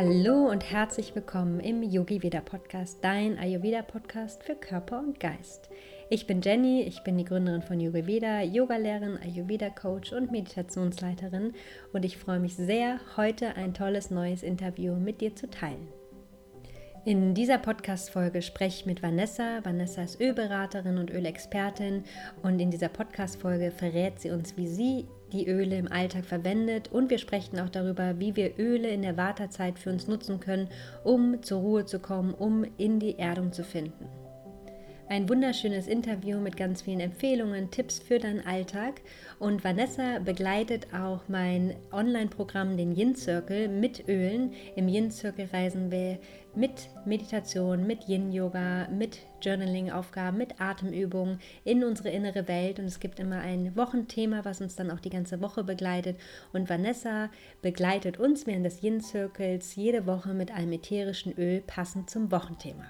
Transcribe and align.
Hallo 0.00 0.48
und 0.48 0.62
herzlich 0.62 1.16
willkommen 1.16 1.58
im 1.58 1.82
Yogi 1.82 2.22
Veda 2.22 2.40
Podcast, 2.40 2.98
dein 3.02 3.36
Ayurveda 3.36 3.82
Podcast 3.82 4.44
für 4.44 4.54
Körper 4.54 5.00
und 5.00 5.18
Geist. 5.18 5.68
Ich 6.08 6.28
bin 6.28 6.40
Jenny, 6.40 6.82
ich 6.82 7.02
bin 7.02 7.18
die 7.18 7.24
Gründerin 7.24 7.62
von 7.62 7.80
Yoga 7.80 8.06
Veda, 8.06 8.42
Yogalehrerin, 8.42 9.18
Ayurveda 9.20 9.70
Coach 9.70 10.12
und 10.12 10.30
Meditationsleiterin 10.30 11.52
und 11.92 12.04
ich 12.04 12.16
freue 12.16 12.38
mich 12.38 12.54
sehr, 12.54 13.00
heute 13.16 13.56
ein 13.56 13.74
tolles 13.74 14.12
neues 14.12 14.44
Interview 14.44 14.94
mit 14.94 15.20
dir 15.20 15.34
zu 15.34 15.50
teilen. 15.50 15.88
In 17.04 17.32
dieser 17.32 17.58
Podcast-Folge 17.58 18.42
spreche 18.42 18.80
ich 18.80 18.86
mit 18.86 19.02
Vanessa. 19.02 19.64
Vanessa 19.64 20.02
ist 20.02 20.20
Ölberaterin 20.20 20.98
und 20.98 21.10
Ölexpertin 21.10 22.04
und 22.42 22.58
in 22.58 22.70
dieser 22.70 22.88
Podcast-Folge 22.88 23.70
verrät 23.70 24.20
sie 24.20 24.30
uns, 24.30 24.56
wie 24.56 24.66
sie 24.66 25.06
die 25.32 25.46
Öle 25.48 25.76
im 25.76 25.90
Alltag 25.90 26.24
verwendet 26.24 26.88
und 26.88 27.08
wir 27.10 27.18
sprechen 27.18 27.60
auch 27.60 27.68
darüber, 27.68 28.18
wie 28.18 28.36
wir 28.36 28.58
Öle 28.58 28.88
in 28.88 29.02
der 29.02 29.16
Wartezeit 29.16 29.78
für 29.78 29.90
uns 29.90 30.08
nutzen 30.08 30.40
können, 30.40 30.68
um 31.04 31.42
zur 31.42 31.60
Ruhe 31.60 31.86
zu 31.86 31.98
kommen, 31.98 32.34
um 32.34 32.64
in 32.76 32.98
die 32.98 33.18
Erdung 33.18 33.52
zu 33.52 33.64
finden. 33.64 34.06
Ein 35.10 35.26
wunderschönes 35.26 35.86
Interview 35.86 36.38
mit 36.38 36.58
ganz 36.58 36.82
vielen 36.82 37.00
Empfehlungen, 37.00 37.70
Tipps 37.70 37.98
für 37.98 38.18
deinen 38.18 38.46
Alltag. 38.46 39.00
Und 39.38 39.64
Vanessa 39.64 40.18
begleitet 40.18 40.88
auch 40.92 41.22
mein 41.28 41.76
Online-Programm, 41.92 42.76
den 42.76 42.94
Yin 42.94 43.16
Circle, 43.16 43.68
mit 43.68 44.06
Ölen. 44.06 44.52
Im 44.76 44.86
Yin 44.86 45.10
Circle 45.10 45.48
reisen 45.50 45.90
wir 45.90 46.18
mit 46.54 46.90
Meditation, 47.06 47.86
mit 47.86 48.06
Yin-Yoga, 48.06 48.88
mit 48.88 49.20
Journaling-Aufgaben, 49.40 50.36
mit 50.36 50.60
Atemübungen 50.60 51.40
in 51.64 51.84
unsere 51.84 52.10
innere 52.10 52.46
Welt. 52.46 52.78
Und 52.78 52.84
es 52.84 53.00
gibt 53.00 53.18
immer 53.18 53.38
ein 53.38 53.74
Wochenthema, 53.76 54.44
was 54.44 54.60
uns 54.60 54.76
dann 54.76 54.90
auch 54.90 55.00
die 55.00 55.08
ganze 55.08 55.40
Woche 55.40 55.64
begleitet. 55.64 56.18
Und 56.52 56.68
Vanessa 56.68 57.30
begleitet 57.62 58.20
uns 58.20 58.46
während 58.46 58.66
des 58.66 58.82
Yin-Circles 58.82 59.74
jede 59.74 60.04
Woche 60.04 60.34
mit 60.34 60.50
einem 60.50 60.72
ätherischen 60.72 61.32
Öl 61.32 61.62
passend 61.62 62.10
zum 62.10 62.30
Wochenthema. 62.30 62.84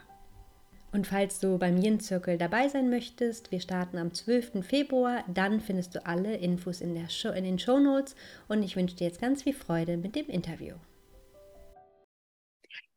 Und 0.91 1.07
falls 1.07 1.39
du 1.39 1.59
beim 1.59 1.77
Yin-Circle 1.77 2.39
dabei 2.39 2.69
sein 2.69 2.89
möchtest, 2.89 3.53
wir 3.53 3.61
starten 3.61 3.99
am 3.99 4.15
12. 4.15 4.65
Februar, 4.67 5.23
dann 5.33 5.61
findest 5.61 5.95
du 5.95 6.07
alle 6.07 6.37
Infos 6.37 6.81
in, 6.81 6.95
der 6.95 7.11
Show, 7.11 7.31
in 7.31 7.45
den 7.45 7.59
Show 7.59 7.79
Notes 7.79 8.17
und 8.49 8.63
ich 8.63 8.75
wünsche 8.75 8.97
dir 8.97 9.09
jetzt 9.09 9.21
ganz 9.21 9.43
viel 9.43 9.53
Freude 9.53 9.99
mit 9.99 10.17
dem 10.17 10.27
Interview. 10.29 10.77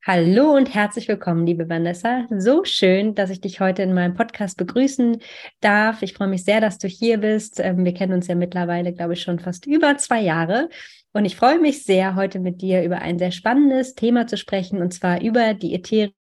Hallo 0.08 0.56
und 0.56 0.73
herzlich 0.73 1.08
willkommen, 1.09 1.45
liebe 1.45 1.69
Vanessa. 1.69 2.25
So 2.36 2.64
schön, 2.64 3.14
dass 3.14 3.30
ich 3.30 3.42
dich 3.42 3.59
heute 3.59 3.84
in 3.84 3.94
meinem 3.94 4.16
Podcast 4.16 4.58
begrüßen 4.58 5.22
darf. 5.59 6.02
Ich 6.02 6.14
freue 6.14 6.30
mich 6.30 6.44
sehr, 6.44 6.59
dass 6.62 6.80
du 6.80 6.88
hier 6.88 7.19
bist. 7.19 7.59
Ähm, 7.59 7.86
wir 7.86 7.94
kennen 7.94 8.14
uns 8.14 8.28
ja 8.28 8.34
mittlerweile, 8.34 8.94
glaube 8.94 9.14
ich, 9.14 9.22
schon 9.22 9.38
fast 9.38 9.67
über 9.67 9.97
zwei 9.97 10.22
Jahre. 10.22 10.69
Und 11.14 11.25
ich 11.25 11.36
freue 11.36 11.59
mich 11.59 11.84
sehr, 11.84 12.16
heute 12.16 12.39
mit 12.39 12.62
dir 12.62 12.84
über 12.84 13.00
ein 13.00 13.19
sehr 13.19 13.31
spannendes 13.31 13.94
Thema 13.94 14.25
zu 14.25 14.38
sprechen, 14.38 14.81
und 14.81 14.92
zwar 14.92 15.22
über 15.22 15.53
die 15.53 15.75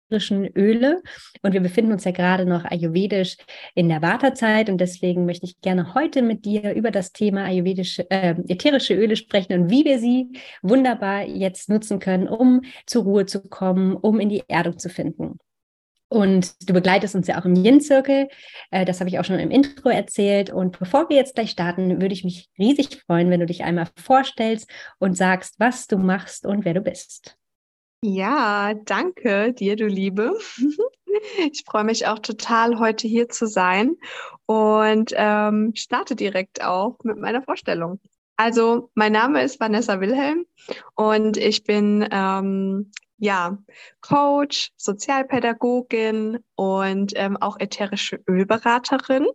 ätherischen 0.07 0.45
Öle. 0.55 1.01
Und 1.41 1.53
wir 1.53 1.61
befinden 1.61 1.91
uns 1.91 2.03
ja 2.03 2.11
gerade 2.11 2.45
noch 2.45 2.65
ayurvedisch 2.65 3.37
in 3.75 3.89
der 3.89 4.01
Wartezeit. 4.01 4.69
Und 4.69 4.79
deswegen 4.79 5.25
möchte 5.25 5.45
ich 5.45 5.59
gerne 5.61 5.93
heute 5.93 6.21
mit 6.21 6.45
dir 6.45 6.73
über 6.73 6.91
das 6.91 7.11
Thema 7.11 7.45
ayurvedische, 7.45 8.09
äh, 8.09 8.35
ätherische 8.47 8.95
Öle 8.95 9.15
sprechen 9.15 9.53
und 9.53 9.69
wie 9.69 9.85
wir 9.85 9.99
sie 9.99 10.27
wunderbar 10.61 11.23
jetzt 11.23 11.69
nutzen 11.69 11.99
können, 11.99 12.27
um 12.27 12.61
zur 12.85 13.03
Ruhe 13.03 13.25
zu 13.25 13.41
kommen, 13.41 13.95
um 13.95 14.19
in 14.19 14.29
die 14.29 14.43
Erdung 14.47 14.77
zu 14.77 14.89
finden. 14.89 15.37
Und 16.09 16.69
du 16.69 16.73
begleitest 16.73 17.15
uns 17.15 17.27
ja 17.27 17.37
auch 17.37 17.43
im 17.43 17.55
Yin-Zirkel. 17.55 18.29
Äh, 18.71 18.85
das 18.85 19.01
habe 19.01 19.09
ich 19.09 19.19
auch 19.19 19.25
schon 19.25 19.39
im 19.39 19.51
Intro 19.51 19.89
erzählt. 19.89 20.49
Und 20.49 20.79
bevor 20.79 21.09
wir 21.09 21.17
jetzt 21.17 21.35
gleich 21.35 21.49
starten, 21.49 22.01
würde 22.01 22.13
ich 22.13 22.23
mich 22.23 22.49
riesig 22.57 23.03
freuen, 23.05 23.29
wenn 23.29 23.41
du 23.41 23.45
dich 23.45 23.65
einmal 23.65 23.87
vorstellst 23.97 24.69
und 24.99 25.17
sagst, 25.17 25.55
was 25.59 25.87
du 25.87 25.97
machst 25.97 26.45
und 26.45 26.63
wer 26.63 26.73
du 26.73 26.81
bist. 26.81 27.37
Ja, 28.09 28.73
danke 28.73 29.51
dir, 29.53 29.75
du 29.75 29.85
Liebe. 29.85 30.37
Ich 31.51 31.63
freue 31.65 31.83
mich 31.83 32.05
auch 32.05 32.19
total, 32.19 32.77
heute 32.77 33.07
hier 33.07 33.27
zu 33.27 33.47
sein 33.47 33.97
und 34.45 35.11
ähm, 35.15 35.73
starte 35.75 36.15
direkt 36.15 36.63
auch 36.63 36.99
mit 37.03 37.17
meiner 37.17 37.41
Vorstellung. 37.41 37.99
Also, 38.35 38.91
mein 38.93 39.13
Name 39.13 39.41
ist 39.41 39.59
Vanessa 39.59 39.99
Wilhelm 39.99 40.45
und 40.93 41.35
ich 41.37 41.63
bin 41.63 42.07
ähm, 42.11 42.91
ja 43.17 43.57
Coach, 44.01 44.71
Sozialpädagogin 44.77 46.37
und 46.55 47.13
ähm, 47.15 47.35
auch 47.37 47.59
ätherische 47.59 48.21
Ölberaterin. 48.29 49.25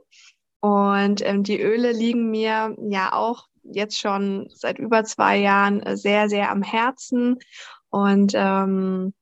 Und 0.60 1.20
ähm, 1.26 1.42
die 1.42 1.60
Öle 1.60 1.90
liegen 1.90 2.30
mir 2.30 2.76
ja 2.88 3.12
auch 3.12 3.48
jetzt 3.64 3.98
schon 3.98 4.48
seit 4.54 4.78
über 4.78 5.04
zwei 5.04 5.38
Jahren 5.38 5.82
sehr, 5.96 6.28
sehr 6.28 6.50
am 6.50 6.62
Herzen. 6.62 7.38
Und 7.92 8.32
ähm, 8.34 9.12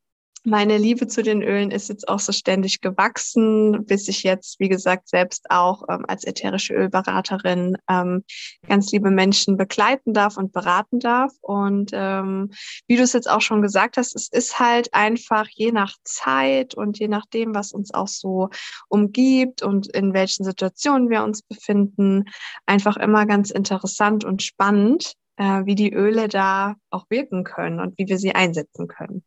meine 0.44 0.78
Liebe 0.78 1.06
zu 1.06 1.22
den 1.22 1.42
Ölen 1.42 1.70
ist 1.70 1.90
jetzt 1.90 2.08
auch 2.08 2.18
so 2.18 2.32
ständig 2.32 2.80
gewachsen, 2.80 3.84
bis 3.84 4.08
ich 4.08 4.22
jetzt, 4.22 4.58
wie 4.58 4.70
gesagt, 4.70 5.08
selbst 5.08 5.50
auch 5.50 5.82
ähm, 5.90 6.04
als 6.08 6.24
ätherische 6.24 6.72
Ölberaterin 6.72 7.76
ähm, 7.90 8.24
ganz 8.66 8.90
liebe 8.90 9.10
Menschen 9.10 9.58
begleiten 9.58 10.14
darf 10.14 10.38
und 10.38 10.52
beraten 10.52 10.98
darf. 10.98 11.32
Und 11.42 11.90
ähm, 11.92 12.52
wie 12.86 12.96
du 12.96 13.02
es 13.02 13.12
jetzt 13.12 13.28
auch 13.28 13.42
schon 13.42 13.60
gesagt 13.60 13.98
hast, 13.98 14.16
es 14.16 14.28
ist 14.28 14.58
halt 14.58 14.94
einfach 14.94 15.46
je 15.50 15.72
nach 15.72 15.96
Zeit 16.04 16.74
und 16.74 16.98
je 16.98 17.08
nachdem, 17.08 17.54
was 17.54 17.72
uns 17.72 17.92
auch 17.92 18.08
so 18.08 18.48
umgibt 18.88 19.62
und 19.62 19.88
in 19.88 20.14
welchen 20.14 20.44
Situationen 20.44 21.10
wir 21.10 21.22
uns 21.22 21.42
befinden, 21.42 22.24
einfach 22.64 22.96
immer 22.96 23.26
ganz 23.26 23.50
interessant 23.50 24.24
und 24.24 24.42
spannend, 24.42 25.16
äh, 25.40 25.64
wie 25.64 25.74
die 25.74 25.92
Öle 25.92 26.28
da 26.28 26.76
auch 26.90 27.06
wirken 27.08 27.44
können 27.44 27.80
und 27.80 27.96
wie 27.98 28.06
wir 28.06 28.18
sie 28.18 28.34
einsetzen 28.34 28.88
können. 28.88 29.24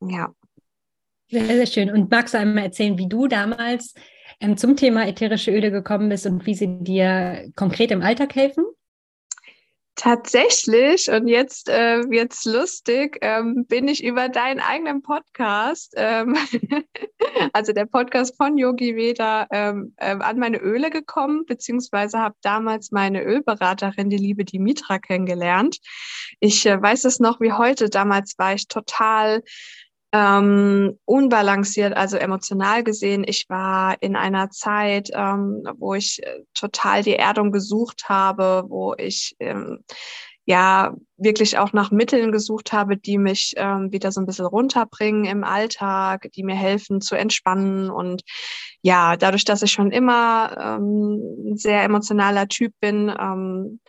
Ja. 0.00 0.34
Sehr, 1.28 1.44
sehr 1.46 1.66
schön. 1.66 1.90
Und 1.90 2.10
magst 2.10 2.32
du 2.32 2.38
einmal 2.38 2.64
erzählen, 2.64 2.96
wie 2.96 3.08
du 3.08 3.28
damals 3.28 3.94
ähm, 4.40 4.56
zum 4.56 4.76
Thema 4.76 5.06
ätherische 5.06 5.50
Öle 5.50 5.70
gekommen 5.70 6.08
bist 6.08 6.26
und 6.26 6.46
wie 6.46 6.54
sie 6.54 6.78
dir 6.80 7.50
konkret 7.56 7.90
im 7.90 8.02
Alltag 8.02 8.34
helfen? 8.34 8.64
Tatsächlich, 9.96 11.08
und 11.08 11.28
jetzt 11.28 11.68
äh, 11.68 12.02
wird's 12.10 12.44
lustig, 12.44 13.18
ähm, 13.20 13.64
bin 13.66 13.86
ich 13.86 14.02
über 14.02 14.28
deinen 14.28 14.58
eigenen 14.58 15.02
Podcast, 15.02 15.94
ähm, 15.96 16.36
also 17.52 17.72
der 17.72 17.86
Podcast 17.86 18.36
von 18.36 18.58
Yogi 18.58 18.96
Veda, 18.96 19.46
ähm, 19.52 19.94
äh, 19.98 20.16
an 20.18 20.40
meine 20.40 20.58
Öle 20.58 20.90
gekommen, 20.90 21.46
beziehungsweise 21.46 22.18
habe 22.18 22.34
damals 22.42 22.90
meine 22.90 23.22
Ölberaterin, 23.22 24.10
die 24.10 24.16
liebe 24.16 24.44
Dimitra, 24.44 24.98
kennengelernt. 24.98 25.78
Ich 26.40 26.66
äh, 26.66 26.82
weiß 26.82 27.04
es 27.04 27.20
noch 27.20 27.40
wie 27.40 27.52
heute. 27.52 27.88
Damals 27.88 28.34
war 28.36 28.54
ich 28.54 28.66
total 28.66 29.44
ähm, 30.14 30.96
unbalanciert, 31.06 31.96
also 31.96 32.16
emotional 32.16 32.84
gesehen. 32.84 33.24
Ich 33.26 33.46
war 33.48 34.00
in 34.00 34.14
einer 34.14 34.48
Zeit, 34.50 35.10
ähm, 35.12 35.64
wo 35.78 35.94
ich 35.94 36.22
äh, 36.22 36.44
total 36.54 37.02
die 37.02 37.16
Erdung 37.16 37.50
gesucht 37.50 38.04
habe, 38.08 38.64
wo 38.68 38.94
ich 38.96 39.34
ähm, 39.40 39.80
ja 40.44 40.94
wirklich 41.16 41.58
auch 41.58 41.72
nach 41.72 41.90
Mitteln 41.90 42.30
gesucht 42.30 42.72
habe, 42.72 42.96
die 42.96 43.18
mich 43.18 43.54
ähm, 43.56 43.90
wieder 43.90 44.12
so 44.12 44.20
ein 44.20 44.26
bisschen 44.26 44.46
runterbringen 44.46 45.24
im 45.24 45.42
Alltag, 45.42 46.28
die 46.36 46.44
mir 46.44 46.54
helfen 46.54 47.00
zu 47.00 47.16
entspannen. 47.16 47.90
Und 47.90 48.22
ja, 48.82 49.16
dadurch, 49.16 49.44
dass 49.44 49.62
ich 49.62 49.72
schon 49.72 49.90
immer 49.90 50.56
ähm, 50.60 51.50
ein 51.50 51.56
sehr 51.56 51.82
emotionaler 51.82 52.46
Typ 52.46 52.72
bin, 52.78 53.12
ähm, 53.18 53.80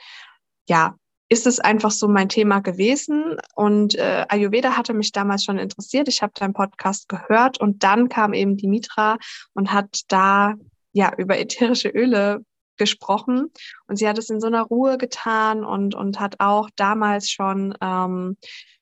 ja, 0.68 0.96
ist 1.30 1.48
es 1.48 1.60
einfach 1.60 1.92
so 1.92 2.08
mein 2.08 2.30
Thema 2.30 2.60
gewesen. 2.60 3.38
Und 3.56 3.96
äh, 3.96 4.26
Ayurveda 4.30 4.78
hatte 4.78 4.94
mich 4.94 5.12
damals 5.12 5.44
schon 5.44 5.58
interessiert. 5.58 6.08
Ich 6.08 6.22
habe 6.22 6.34
deinen 6.36 6.54
Podcast 6.54 7.10
gehört 7.10 7.60
und 7.60 7.84
dann 7.84 8.10
kam 8.10 8.34
eben 8.34 8.58
Dimitra 8.58 9.18
und 9.54 9.72
hat 9.72 10.02
da 10.08 10.54
ja 10.94 11.12
über 11.18 11.38
ätherische 11.38 11.90
Öle 11.90 12.42
gesprochen. 12.78 13.52
Und 13.88 13.98
sie 13.98 14.08
hat 14.08 14.18
es 14.18 14.30
in 14.30 14.40
so 14.40 14.48
einer 14.48 14.64
Ruhe 14.64 14.98
getan 14.98 15.64
und, 15.64 15.96
und 15.96 16.20
hat 16.20 16.36
auch 16.40 16.70
damals 16.76 17.30
schon 17.30 17.76
ähm, 17.82 18.38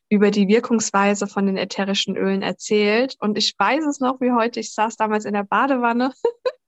über 0.09 0.29
die 0.29 0.47
Wirkungsweise 0.47 1.27
von 1.27 1.45
den 1.45 1.57
ätherischen 1.57 2.17
Ölen 2.17 2.41
erzählt. 2.41 3.15
Und 3.19 3.37
ich 3.37 3.55
weiß 3.57 3.85
es 3.85 3.99
noch 3.99 4.19
wie 4.19 4.31
heute. 4.31 4.59
Ich 4.59 4.73
saß 4.73 4.95
damals 4.97 5.25
in 5.25 5.33
der 5.33 5.43
Badewanne 5.43 6.11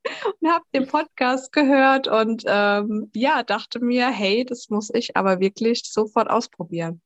und 0.42 0.50
habe 0.50 0.64
den 0.74 0.88
Podcast 0.88 1.52
gehört 1.52 2.08
und 2.08 2.44
ähm, 2.48 3.10
ja, 3.14 3.44
dachte 3.44 3.80
mir, 3.80 4.08
hey, 4.08 4.46
das 4.46 4.70
muss 4.70 4.90
ich 4.94 5.16
aber 5.16 5.40
wirklich 5.40 5.84
sofort 5.86 6.30
ausprobieren. 6.30 7.02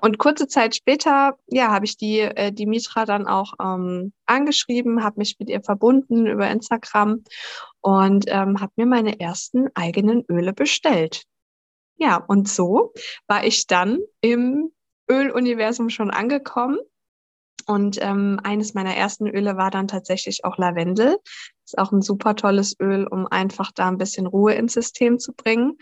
Und 0.00 0.18
kurze 0.18 0.48
Zeit 0.48 0.76
später, 0.76 1.36
ja, 1.46 1.68
habe 1.70 1.84
ich 1.84 1.96
die, 1.96 2.20
äh, 2.20 2.52
die 2.52 2.66
Mitra 2.66 3.04
dann 3.04 3.26
auch 3.26 3.54
ähm, 3.60 4.12
angeschrieben, 4.26 5.02
habe 5.02 5.18
mich 5.18 5.36
mit 5.38 5.48
ihr 5.48 5.62
verbunden 5.62 6.26
über 6.26 6.48
Instagram 6.48 7.24
und 7.80 8.24
ähm, 8.28 8.60
habe 8.60 8.72
mir 8.76 8.86
meine 8.86 9.20
ersten 9.20 9.68
eigenen 9.74 10.24
Öle 10.28 10.52
bestellt. 10.52 11.24
Ja, 11.96 12.16
und 12.16 12.48
so 12.48 12.92
war 13.26 13.44
ich 13.44 13.66
dann 13.66 13.98
im 14.20 14.72
Öluniversum 15.08 15.90
schon 15.90 16.10
angekommen 16.10 16.78
und 17.66 17.98
ähm, 18.00 18.40
eines 18.42 18.74
meiner 18.74 18.96
ersten 18.96 19.26
Öle 19.26 19.56
war 19.56 19.70
dann 19.70 19.88
tatsächlich 19.88 20.44
auch 20.44 20.58
Lavendel. 20.58 21.18
Ist 21.72 21.78
auch 21.78 21.90
ein 21.90 22.02
super 22.02 22.36
tolles 22.36 22.78
Öl, 22.78 23.06
um 23.06 23.26
einfach 23.26 23.72
da 23.72 23.88
ein 23.88 23.96
bisschen 23.96 24.26
Ruhe 24.26 24.52
ins 24.52 24.74
System 24.74 25.18
zu 25.18 25.32
bringen. 25.32 25.78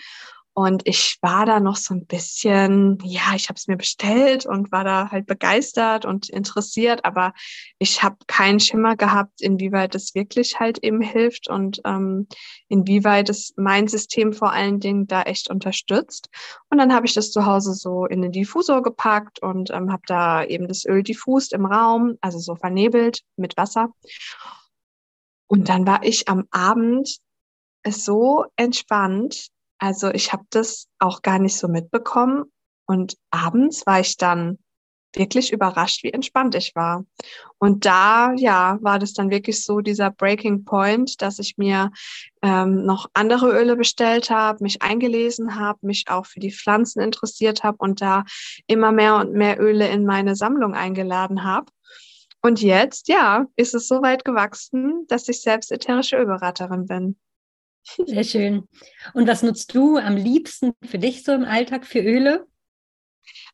Und 0.53 0.83
ich 0.85 1.17
war 1.23 1.47
da 1.47 1.59
noch 1.59 1.77
so 1.77 1.95
ein 1.95 2.07
bisschen, 2.07 2.99
ja, 3.03 3.35
ich 3.35 3.49
habe 3.49 3.57
es 3.57 3.67
mir 3.67 3.77
bestellt 3.77 4.47
und 4.47 4.71
war 4.71 4.85
da 4.85 5.11
halt 5.11 5.27
begeistert 5.27 6.05
und 6.05 6.29
interessiert, 6.29 7.05
aber 7.05 7.33
ich 7.79 8.03
habe 8.03 8.17
keinen 8.27 8.61
Schimmer 8.61 8.97
gehabt, 8.97 9.41
inwieweit 9.41 9.95
es 9.95 10.15
wirklich 10.15 10.61
halt 10.61 10.79
eben 10.83 11.01
hilft 11.01 11.49
und 11.49 11.81
ähm, 11.85 12.27
inwieweit 12.69 13.31
es 13.31 13.53
mein 13.57 13.89
System 13.89 14.33
vor 14.33 14.53
allen 14.53 14.81
Dingen 14.81 15.07
da 15.07 15.23
echt 15.23 15.51
unterstützt. 15.51 16.29
Und 16.69 16.79
dann 16.79 16.93
habe 16.93 17.07
ich 17.07 17.15
das 17.15 17.31
zu 17.31 17.47
Hause 17.47 17.73
so 17.73 18.07
in 18.07 18.21
den 18.21 18.33
Diffusor 18.33 18.83
gepackt 18.83 19.41
und 19.41 19.71
ähm, 19.71 19.91
habe 19.91 20.03
da 20.07 20.45
eben 20.45 20.69
das 20.69 20.85
Öl 20.85 21.03
diffust 21.03 21.53
im 21.53 21.65
Raum, 21.65 22.17
also 22.21 22.39
so 22.39 22.55
vernebelt 22.55 23.21
mit 23.37 23.57
Wasser. 23.57 23.89
Und 25.51 25.69
dann 25.69 25.85
war 25.85 26.05
ich 26.05 26.29
am 26.29 26.45
Abend 26.53 27.19
so 27.85 28.45
entspannt, 28.55 29.49
also 29.79 30.09
ich 30.11 30.33
habe 30.33 30.45
das 30.51 30.87
auch 31.01 31.23
gar 31.23 31.41
nicht 31.41 31.57
so 31.57 31.67
mitbekommen. 31.67 32.45
Und 32.87 33.17
abends 33.31 33.85
war 33.85 33.99
ich 33.99 34.17
dann 34.17 34.59
wirklich 35.17 35.53
überrascht, 35.53 36.05
wie 36.05 36.13
entspannt 36.13 36.55
ich 36.55 36.77
war. 36.77 37.05
Und 37.59 37.85
da, 37.85 38.33
ja, 38.37 38.79
war 38.81 39.01
das 39.01 39.13
dann 39.13 39.31
wirklich 39.31 39.65
so 39.65 39.81
dieser 39.81 40.13
Breaking 40.13 40.65
Point, 40.65 41.21
dass 41.21 41.41
ich 41.41 41.59
mir 41.59 41.91
ähm, 42.43 42.85
noch 42.85 43.09
andere 43.13 43.51
Öle 43.51 43.75
bestellt 43.75 44.31
habe, 44.31 44.63
mich 44.63 44.83
eingelesen 44.83 45.59
habe, 45.59 45.81
mich 45.83 46.05
auch 46.09 46.27
für 46.27 46.39
die 46.39 46.53
Pflanzen 46.53 47.01
interessiert 47.01 47.65
habe 47.65 47.79
und 47.81 48.01
da 48.01 48.25
immer 48.69 48.93
mehr 48.93 49.17
und 49.17 49.33
mehr 49.33 49.61
Öle 49.61 49.89
in 49.89 50.07
meine 50.07 50.37
Sammlung 50.37 50.75
eingeladen 50.75 51.43
habe. 51.43 51.67
Und 52.43 52.63
jetzt, 52.63 53.09
ja, 53.09 53.47
ist 53.57 53.75
es 53.75 53.87
so 53.87 54.03
weit 54.03 54.25
gewachsen, 54.25 55.07
dass 55.09 55.29
ich 55.29 55.43
selbst 55.43 55.71
ätherische 55.73 56.17
Ölberaterin 56.17 56.87
bin. 56.87 57.19
Sehr 58.07 58.25
schön. 58.25 58.69
Und 59.15 59.27
was 59.29 59.43
nutzt 59.43 59.75
du 59.75 59.97
am 59.97 60.17
liebsten 60.17 60.73
für 60.85 60.99
dich 60.99 61.25
so 61.25 61.33
im 61.33 61.45
Alltag 61.45 61.87
für 61.87 62.01
Öle? 62.01 62.47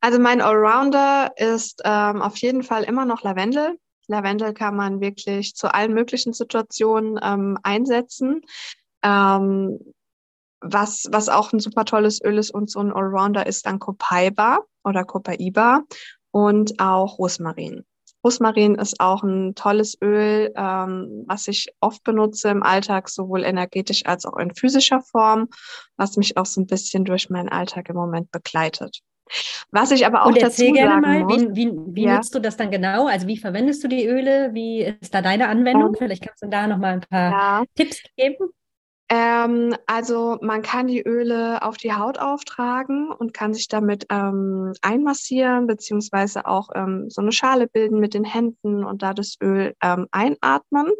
Also 0.00 0.18
mein 0.18 0.40
Allrounder 0.40 1.32
ist 1.36 1.82
ähm, 1.84 2.22
auf 2.22 2.36
jeden 2.38 2.62
Fall 2.62 2.84
immer 2.84 3.04
noch 3.04 3.22
Lavendel. 3.22 3.78
Lavendel 4.08 4.52
kann 4.54 4.76
man 4.76 5.00
wirklich 5.00 5.54
zu 5.54 5.72
allen 5.72 5.92
möglichen 5.92 6.32
Situationen 6.32 7.18
ähm, 7.22 7.58
einsetzen. 7.62 8.42
Ähm, 9.02 9.78
was, 10.60 11.06
was 11.10 11.28
auch 11.28 11.52
ein 11.52 11.60
super 11.60 11.84
tolles 11.84 12.22
Öl 12.22 12.38
ist 12.38 12.50
und 12.50 12.70
so 12.70 12.80
ein 12.80 12.92
Allrounder 12.92 13.46
ist 13.46 13.66
dann 13.66 13.78
Copaiba 13.78 14.60
oder 14.84 15.04
Copaiba 15.04 15.82
und 16.30 16.80
auch 16.80 17.18
Rosmarin. 17.18 17.84
Rosmarin 18.26 18.74
ist 18.74 18.98
auch 18.98 19.22
ein 19.22 19.54
tolles 19.54 19.96
Öl, 20.02 20.52
ähm, 20.56 21.24
was 21.28 21.46
ich 21.46 21.68
oft 21.80 22.02
benutze 22.02 22.48
im 22.48 22.64
Alltag, 22.64 23.08
sowohl 23.08 23.44
energetisch 23.44 24.04
als 24.04 24.26
auch 24.26 24.36
in 24.36 24.52
physischer 24.52 25.00
Form, 25.00 25.48
was 25.96 26.16
mich 26.16 26.36
auch 26.36 26.46
so 26.46 26.60
ein 26.60 26.66
bisschen 26.66 27.04
durch 27.04 27.30
meinen 27.30 27.48
Alltag 27.48 27.88
im 27.88 27.94
Moment 27.94 28.32
begleitet. 28.32 28.98
Was 29.70 29.92
ich 29.92 30.06
aber 30.06 30.22
auch 30.22 30.26
Und 30.26 30.42
dazu 30.42 30.72
gerne 30.72 30.90
sagen 30.90 31.00
mal, 31.00 31.24
muss, 31.24 31.42
wie, 31.54 31.70
wie, 31.70 31.72
wie 31.94 32.04
ja. 32.04 32.16
nutzt 32.16 32.34
du 32.34 32.40
das 32.40 32.56
dann 32.56 32.72
genau? 32.72 33.06
Also 33.06 33.28
wie 33.28 33.36
verwendest 33.36 33.84
du 33.84 33.88
die 33.88 34.06
Öle? 34.06 34.50
Wie 34.54 34.82
ist 34.82 35.14
da 35.14 35.22
deine 35.22 35.46
Anwendung? 35.48 35.90
Ähm, 35.90 35.94
Vielleicht 35.96 36.26
kannst 36.26 36.42
du 36.42 36.48
da 36.48 36.66
noch 36.66 36.78
mal 36.78 36.94
ein 36.94 37.00
paar 37.00 37.30
ja. 37.30 37.64
Tipps 37.76 38.02
geben. 38.16 38.50
Ähm, 39.08 39.76
also 39.86 40.38
man 40.42 40.62
kann 40.62 40.88
die 40.88 41.02
Öle 41.02 41.62
auf 41.62 41.76
die 41.76 41.92
Haut 41.92 42.18
auftragen 42.18 43.12
und 43.12 43.32
kann 43.32 43.54
sich 43.54 43.68
damit 43.68 44.06
ähm, 44.10 44.72
einmassieren, 44.82 45.68
beziehungsweise 45.68 46.46
auch 46.46 46.70
ähm, 46.74 47.08
so 47.08 47.20
eine 47.20 47.30
Schale 47.32 47.68
bilden 47.68 48.00
mit 48.00 48.14
den 48.14 48.24
Händen 48.24 48.84
und 48.84 49.02
da 49.02 49.14
das 49.14 49.36
Öl 49.40 49.74
ähm, 49.80 50.08
einatmen. 50.10 50.90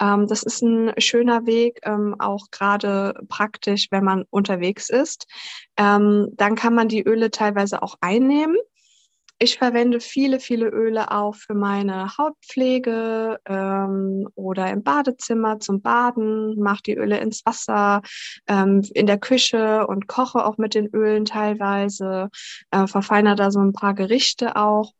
Ähm, 0.00 0.26
das 0.26 0.42
ist 0.42 0.62
ein 0.62 0.94
schöner 0.98 1.44
Weg, 1.44 1.80
ähm, 1.82 2.16
auch 2.18 2.46
gerade 2.50 3.14
praktisch, 3.28 3.88
wenn 3.90 4.04
man 4.04 4.24
unterwegs 4.30 4.88
ist. 4.88 5.26
dann 5.76 6.54
kann 6.54 6.74
man 6.74 6.88
die 6.88 7.02
Öle 7.02 7.30
teilweise 7.30 7.82
auch 7.82 7.96
einnehmen 8.00 8.56
ich 9.38 9.58
verwende 9.58 10.00
viele, 10.00 10.40
viele 10.40 10.68
Öle 10.68 11.10
auch 11.10 11.34
für 11.34 11.54
meine 11.54 12.16
Hautpflege 12.16 13.38
ähm, 13.46 14.28
oder 14.34 14.70
im 14.70 14.82
Badezimmer 14.82 15.58
zum 15.60 15.82
Baden, 15.82 16.58
mache 16.58 16.82
die 16.86 16.96
Öle 16.96 17.18
ins 17.18 17.44
Wasser, 17.44 18.02
ähm, 18.46 18.82
in 18.94 19.06
der 19.06 19.18
Küche 19.18 19.86
und 19.86 20.06
koche 20.06 20.44
auch 20.44 20.56
mit 20.56 20.74
den 20.74 20.86
Ölen 20.86 21.24
teilweise, 21.24 22.28
äh, 22.70 22.86
verfeinere 22.86 23.36
da 23.36 23.50
so 23.50 23.60
ein 23.60 23.72
paar 23.72 23.94
Gerichte 23.94 24.56
auch 24.56 24.92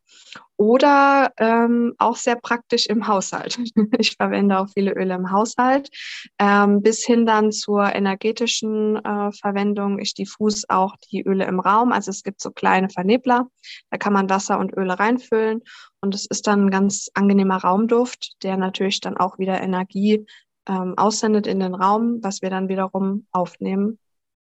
oder 0.56 1.32
ähm, 1.38 1.94
auch 1.98 2.16
sehr 2.16 2.36
praktisch 2.36 2.86
im 2.86 3.08
Haushalt. 3.08 3.58
ich 3.98 4.16
verwende 4.16 4.58
auch 4.58 4.68
viele 4.72 4.92
Öle 4.92 5.14
im 5.14 5.30
Haushalt, 5.30 5.90
ähm, 6.38 6.82
bis 6.82 7.04
hin 7.04 7.26
dann 7.26 7.50
zur 7.50 7.94
energetischen 7.94 8.96
äh, 9.04 9.32
Verwendung. 9.32 9.98
Ich 9.98 10.14
diffus 10.14 10.64
auch 10.68 10.94
die 11.10 11.22
Öle 11.22 11.44
im 11.46 11.60
Raum. 11.60 11.92
Also 11.92 12.10
es 12.10 12.22
gibt 12.22 12.40
so 12.40 12.50
kleine 12.50 12.88
Vernebler, 12.88 13.46
da 13.90 13.98
kann 13.98 14.12
man 14.12 14.30
Wasser 14.30 14.58
und 14.58 14.76
Öle 14.76 14.98
reinfüllen 14.98 15.62
und 16.00 16.14
es 16.14 16.26
ist 16.26 16.46
dann 16.46 16.66
ein 16.66 16.70
ganz 16.70 17.10
angenehmer 17.14 17.56
Raumduft, 17.56 18.42
der 18.42 18.56
natürlich 18.56 19.00
dann 19.00 19.16
auch 19.16 19.38
wieder 19.38 19.60
Energie 19.60 20.26
ähm, 20.68 20.96
aussendet 20.96 21.46
in 21.46 21.60
den 21.60 21.74
Raum, 21.74 22.20
was 22.22 22.42
wir 22.42 22.50
dann 22.50 22.68
wiederum 22.68 23.26
aufnehmen 23.32 23.98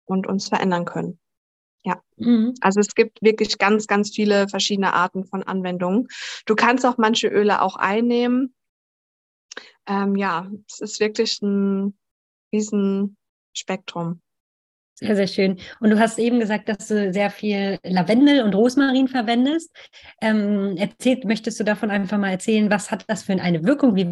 und 0.05 0.27
uns 0.27 0.49
verändern 0.49 0.85
können. 0.85 1.19
Ja, 1.89 2.03
mhm. 2.19 2.53
also 2.61 2.81
es 2.81 2.95
gibt 2.95 3.23
wirklich 3.23 3.57
ganz, 3.57 3.87
ganz 3.87 4.15
viele 4.15 4.47
verschiedene 4.47 4.93
Arten 4.93 5.25
von 5.25 5.43
Anwendungen. 5.43 6.09
Du 6.45 6.55
kannst 6.55 6.85
auch 6.85 6.99
manche 6.99 7.29
Öle 7.29 7.63
auch 7.63 7.77
einnehmen. 7.77 8.55
Ähm, 9.87 10.15
ja, 10.15 10.51
es 10.69 10.81
ist 10.81 11.01
wirklich 11.01 11.41
ein 11.41 11.97
Riesenspektrum. 12.53 14.21
Sehr, 14.97 15.17
sehr 15.17 15.29
schön. 15.29 15.59
Und 15.81 15.91
du 15.91 15.99
hast 15.99 16.19
eben 16.19 16.41
gesagt, 16.41 16.69
dass 16.69 16.89
du 16.89 17.11
sehr 17.11 17.31
viel 17.31 17.79
Lavendel 17.85 18.43
und 18.43 18.55
Rosmarin 18.55 19.09
verwendest. 19.09 19.75
Ähm, 20.21 20.77
erzählt, 20.77 21.25
möchtest 21.25 21.59
du 21.59 21.65
davon 21.65 21.91
einfach 21.91 22.19
mal 22.19 22.33
erzählen, 22.33 22.71
was 22.71 22.91
hat 22.91 23.05
das 23.09 23.23
für 23.23 23.33
eine 23.33 23.65
Wirkung? 23.65 23.95
Wie 23.95 24.05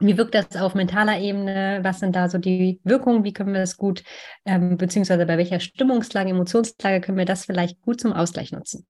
wie 0.00 0.16
wirkt 0.16 0.34
das 0.34 0.56
auf 0.56 0.74
mentaler 0.74 1.18
Ebene? 1.18 1.80
Was 1.82 2.00
sind 2.00 2.16
da 2.16 2.28
so 2.28 2.38
die 2.38 2.80
Wirkungen? 2.84 3.24
Wie 3.24 3.32
können 3.32 3.52
wir 3.52 3.60
das 3.60 3.76
gut, 3.76 4.02
ähm, 4.44 4.76
beziehungsweise 4.76 5.26
bei 5.26 5.36
welcher 5.38 5.60
Stimmungslage, 5.60 6.30
Emotionslage 6.30 7.00
können 7.00 7.18
wir 7.18 7.26
das 7.26 7.44
vielleicht 7.44 7.80
gut 7.82 8.00
zum 8.00 8.12
Ausgleich 8.12 8.50
nutzen? 8.52 8.86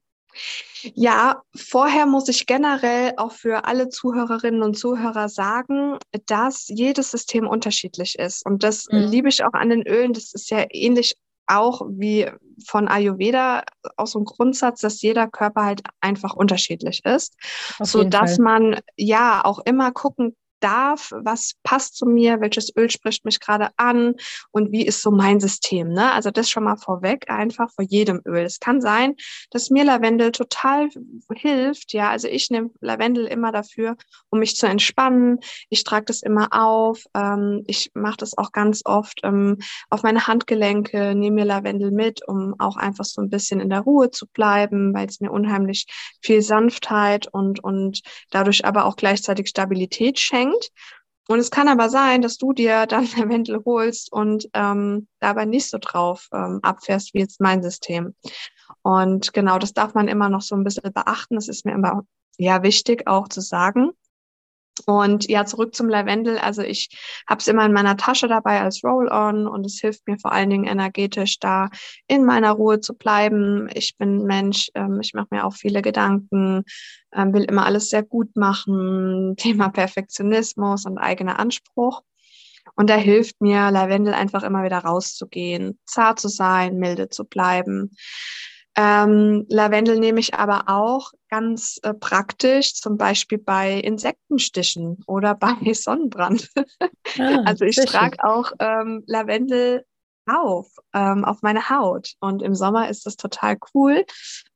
Ja, 0.95 1.43
vorher 1.55 2.07
muss 2.07 2.29
ich 2.29 2.47
generell 2.47 3.13
auch 3.17 3.33
für 3.33 3.65
alle 3.65 3.89
Zuhörerinnen 3.89 4.63
und 4.63 4.79
Zuhörer 4.79 5.29
sagen, 5.29 5.99
dass 6.27 6.69
jedes 6.69 7.11
System 7.11 7.49
unterschiedlich 7.49 8.19
ist. 8.19 8.47
Und 8.47 8.63
das 8.63 8.87
mhm. 8.91 9.11
liebe 9.11 9.29
ich 9.29 9.45
auch 9.45 9.53
an 9.53 9.71
den 9.71 9.87
Ölen. 9.87 10.13
Das 10.13 10.33
ist 10.33 10.51
ja 10.51 10.65
ähnlich 10.71 11.17
auch 11.47 11.83
wie 11.91 12.31
von 12.65 12.87
Ayurveda 12.87 13.65
auch 13.97 14.07
so 14.07 14.21
ein 14.21 14.25
Grundsatz, 14.25 14.81
dass 14.83 15.03
jeder 15.03 15.27
Körper 15.27 15.65
halt 15.65 15.83
einfach 16.01 16.35
unterschiedlich 16.35 17.05
ist, 17.05 17.35
so 17.83 18.05
dass 18.05 18.39
man 18.39 18.79
ja 18.97 19.45
auch 19.45 19.59
immer 19.65 19.91
gucken 19.91 20.37
darf, 20.61 21.13
was 21.15 21.55
passt 21.63 21.97
zu 21.97 22.07
mir, 22.07 22.41
welches 22.41 22.75
Öl 22.77 22.91
spricht 22.91 23.25
mich 23.25 23.41
gerade 23.41 23.71
an 23.77 24.15
und 24.51 24.73
wie 24.73 24.87
ist 24.87 25.03
so 25.03 25.11
mein 25.11 25.41
System. 25.41 25.93
Ne? 25.93 26.13
Also 26.13 26.31
das 26.31 26.51
schon 26.51 26.65
mal 26.65 26.77
vorweg, 26.77 27.31
einfach 27.31 27.71
vor 27.71 27.85
jedem 27.85 28.21
Öl. 28.27 28.45
Es 28.45 28.61
kann 28.61 28.81
sein, 28.81 29.15
dass 29.51 29.71
mir 29.71 29.85
Lavendel 29.85 30.33
total 30.33 30.89
hilft. 31.35 31.93
Ja, 31.93 32.11
also 32.11 32.29
ich 32.29 32.51
nehme 32.51 32.71
Lavendel 32.81 33.27
immer 33.27 33.53
dafür, 33.53 33.97
um 34.31 34.41
mich 34.41 34.57
zu 34.57 34.67
entspannen. 34.67 35.39
Ich 35.69 35.85
trage 35.85 36.07
das 36.07 36.23
immer 36.23 36.49
auf. 36.53 37.05
Ähm, 37.15 37.65
ich 37.67 37.91
mache 37.95 38.19
das 38.19 38.37
auch 38.37 38.53
ganz 38.53 38.83
oft 38.85 39.21
ähm, 39.25 39.59
auf 39.89 40.03
meine 40.03 40.27
Handgelenke, 40.27 41.15
nehme 41.15 41.37
mir 41.37 41.45
Lavendel 41.45 41.91
mit, 41.91 42.27
um 42.27 42.55
auch 42.59 42.77
einfach 42.77 43.05
so 43.05 43.21
ein 43.23 43.31
bisschen 43.31 43.61
in 43.61 43.71
der 43.71 43.81
Ruhe 43.81 44.11
zu 44.11 44.27
bleiben, 44.27 44.93
weil 44.95 45.07
es 45.07 45.21
mir 45.21 45.31
unheimlich 45.31 45.87
viel 46.21 46.43
Sanftheit 46.43 47.27
und, 47.33 47.63
und 47.63 48.03
dadurch 48.31 48.65
aber 48.65 48.85
auch 48.85 48.97
gleichzeitig 48.97 49.49
Stabilität 49.49 50.19
schenkt 50.19 50.50
anfängt. 50.51 50.71
Und 51.29 51.39
es 51.39 51.51
kann 51.51 51.69
aber 51.69 51.91
sein, 51.91 52.23
dass 52.23 52.39
du 52.39 52.53
dir 52.53 52.87
dann 52.89 53.09
Lavendel 53.17 53.63
holst 53.65 54.13
und 54.13 54.49
ähm, 54.55 55.09
dabei 55.21 55.45
nicht 55.45 55.69
so 55.69 55.79
drauf 55.79 56.29
ähm, 56.33 56.61
abfährst 56.63 57.15
wie 57.15 57.21
jetzt 57.21 57.41
mein 57.41 57.63
System. 57.63 58.15
Und 58.83 59.33
genau, 59.33 59.59
das 59.59 59.73
darf 59.73 59.95
man 59.95 60.09
immer 60.09 60.29
noch 60.29 60.43
so 60.43 60.57
ein 60.57 60.65
bisschen 60.65 60.93
beachten. 60.93 61.35
Das 61.35 61.49
ist 61.49 61.65
mir 61.65 61.73
immer 61.73 62.05
ja 62.39 62.63
wichtig 62.63 63.07
auch 63.07 63.29
zu 63.29 63.41
sagen. 63.41 63.91
Und 64.87 65.29
ja, 65.29 65.45
zurück 65.45 65.75
zum 65.75 65.89
Lavendel. 65.89 66.39
Also 66.39 66.63
ich 66.63 66.89
habe 67.29 67.41
es 67.41 67.49
immer 67.49 67.67
in 67.67 67.73
meiner 67.73 67.97
Tasche 67.97 68.29
dabei 68.29 68.61
als 68.61 68.83
Roll-on 68.83 69.47
und 69.47 69.67
es 69.67 69.79
hilft 69.81 70.07
mir 70.07 70.19
vor 70.19 70.33
allen 70.33 70.51
Dingen 70.51 70.65
energetisch 70.65 71.39
da 71.39 71.69
in 72.07 72.25
meiner 72.25 72.53
Ruhe 72.53 72.81
zu 72.81 72.95
bleiben. 72.95 73.69
Ich 73.75 73.97
bin 73.99 74.25
Mensch, 74.25 74.71
ähm, 74.75 75.01
ich 75.01 75.15
mache 75.15 75.29
mir 75.31 75.45
auch 75.45 75.55
viele 75.55 75.83
Gedanken, 75.83 76.65
ähm, 77.15 77.33
will 77.35 77.45
immer 77.45 77.67
alles 77.67 77.91
sehr 77.91 78.03
gut 78.03 78.37
machen, 78.37 79.35
Thema 79.39 79.69
Perfektionismus 79.69 80.87
und 80.87 80.99
eigener 80.99 81.39
Anspruch. 81.39 82.03
Und 82.77 82.89
da 82.89 82.97
hilft 82.97 83.41
mir 83.41 83.71
Lavendel 83.71 84.15
einfach 84.15 84.43
immer 84.43 84.63
wieder 84.65 84.79
rauszugehen, 84.79 85.79
zart 85.85 86.21
zu 86.21 86.29
sein, 86.29 86.79
milde 86.79 87.09
zu 87.09 87.25
bleiben. 87.25 87.91
Ähm, 88.77 89.47
Lavendel 89.49 89.99
nehme 89.99 90.21
ich 90.21 90.35
aber 90.35 90.65
auch 90.69 91.13
ganz 91.29 91.81
äh, 91.83 91.93
praktisch, 91.93 92.75
zum 92.75 92.97
Beispiel 92.97 93.39
bei 93.39 93.75
Insektenstichen 93.75 95.03
oder 95.07 95.35
bei 95.35 95.55
Sonnenbrand. 95.75 96.49
Ah, 97.19 97.43
also 97.45 97.65
ich 97.65 97.77
trage 97.77 98.23
auch 98.23 98.53
ähm, 98.59 99.03
Lavendel 99.07 99.85
auf, 100.27 100.69
ähm, 100.95 101.25
auf 101.25 101.43
meine 101.43 101.69
Haut. 101.69 102.15
Und 102.21 102.43
im 102.43 102.55
Sommer 102.55 102.89
ist 102.89 103.07
das 103.07 103.17
total 103.17 103.59
cool, 103.75 104.05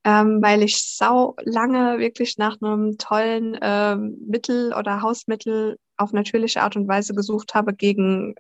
ähm, 0.05 0.41
weil 0.43 0.63
ich 0.63 0.81
sau 0.97 1.35
lange 1.43 1.99
wirklich 1.99 2.39
nach 2.39 2.61
einem 2.61 2.99
tollen 2.99 3.59
ähm, 3.61 4.17
Mittel 4.27 4.73
oder 4.75 5.03
Hausmittel 5.03 5.79
auf 5.97 6.13
natürliche 6.13 6.63
Art 6.63 6.77
und 6.77 6.89
Weise 6.89 7.15
gesucht 7.15 7.55
habe 7.55 7.75
gegen 7.75 8.35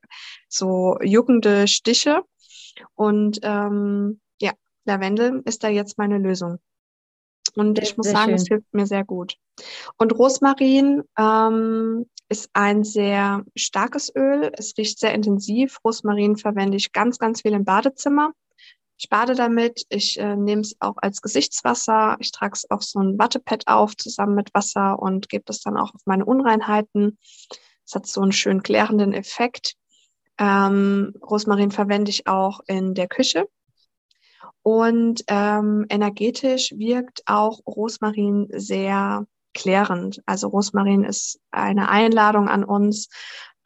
so 0.48 0.98
juckende 1.02 1.68
Stiche. 1.68 2.22
Und 2.94 3.38
ähm, 3.42 4.20
Lavendel 4.84 5.42
ist 5.44 5.64
da 5.64 5.68
jetzt 5.68 5.98
meine 5.98 6.18
Lösung. 6.18 6.58
Und 7.56 7.78
ich 7.78 7.96
muss 7.96 8.10
sagen, 8.10 8.34
es 8.34 8.48
hilft 8.48 8.72
mir 8.74 8.86
sehr 8.86 9.04
gut. 9.04 9.36
Und 9.96 10.18
Rosmarin 10.18 11.02
ähm, 11.18 12.06
ist 12.28 12.50
ein 12.52 12.82
sehr 12.82 13.44
starkes 13.54 14.12
Öl. 14.14 14.50
Es 14.56 14.74
riecht 14.76 14.98
sehr 14.98 15.14
intensiv. 15.14 15.78
Rosmarin 15.84 16.36
verwende 16.36 16.76
ich 16.76 16.92
ganz, 16.92 17.18
ganz 17.18 17.42
viel 17.42 17.52
im 17.52 17.64
Badezimmer. 17.64 18.32
Ich 18.96 19.08
bade 19.08 19.34
damit. 19.34 19.84
Ich 19.88 20.18
äh, 20.18 20.36
nehme 20.36 20.62
es 20.62 20.76
auch 20.80 20.96
als 20.96 21.20
Gesichtswasser. 21.20 22.16
Ich 22.20 22.32
trage 22.32 22.54
es 22.54 22.70
auf 22.70 22.82
so 22.82 23.00
ein 23.00 23.18
Wattepad 23.18 23.66
auf 23.66 23.96
zusammen 23.96 24.34
mit 24.34 24.52
Wasser 24.54 24.98
und 24.98 25.28
gebe 25.28 25.44
das 25.46 25.60
dann 25.60 25.76
auch 25.76 25.94
auf 25.94 26.00
meine 26.06 26.24
Unreinheiten. 26.24 27.18
Es 27.86 27.94
hat 27.94 28.06
so 28.06 28.20
einen 28.20 28.32
schön 28.32 28.62
klärenden 28.62 29.12
Effekt. 29.12 29.74
Ähm, 30.38 31.14
Rosmarin 31.22 31.70
verwende 31.70 32.10
ich 32.10 32.26
auch 32.26 32.60
in 32.66 32.94
der 32.94 33.08
Küche. 33.08 33.46
Und 34.62 35.24
ähm, 35.28 35.86
energetisch 35.88 36.72
wirkt 36.76 37.22
auch 37.26 37.60
Rosmarin 37.66 38.48
sehr 38.52 39.26
klärend. 39.52 40.22
Also 40.26 40.48
Rosmarin 40.48 41.04
ist 41.04 41.38
eine 41.50 41.88
Einladung 41.88 42.48
an 42.48 42.64
uns, 42.64 43.08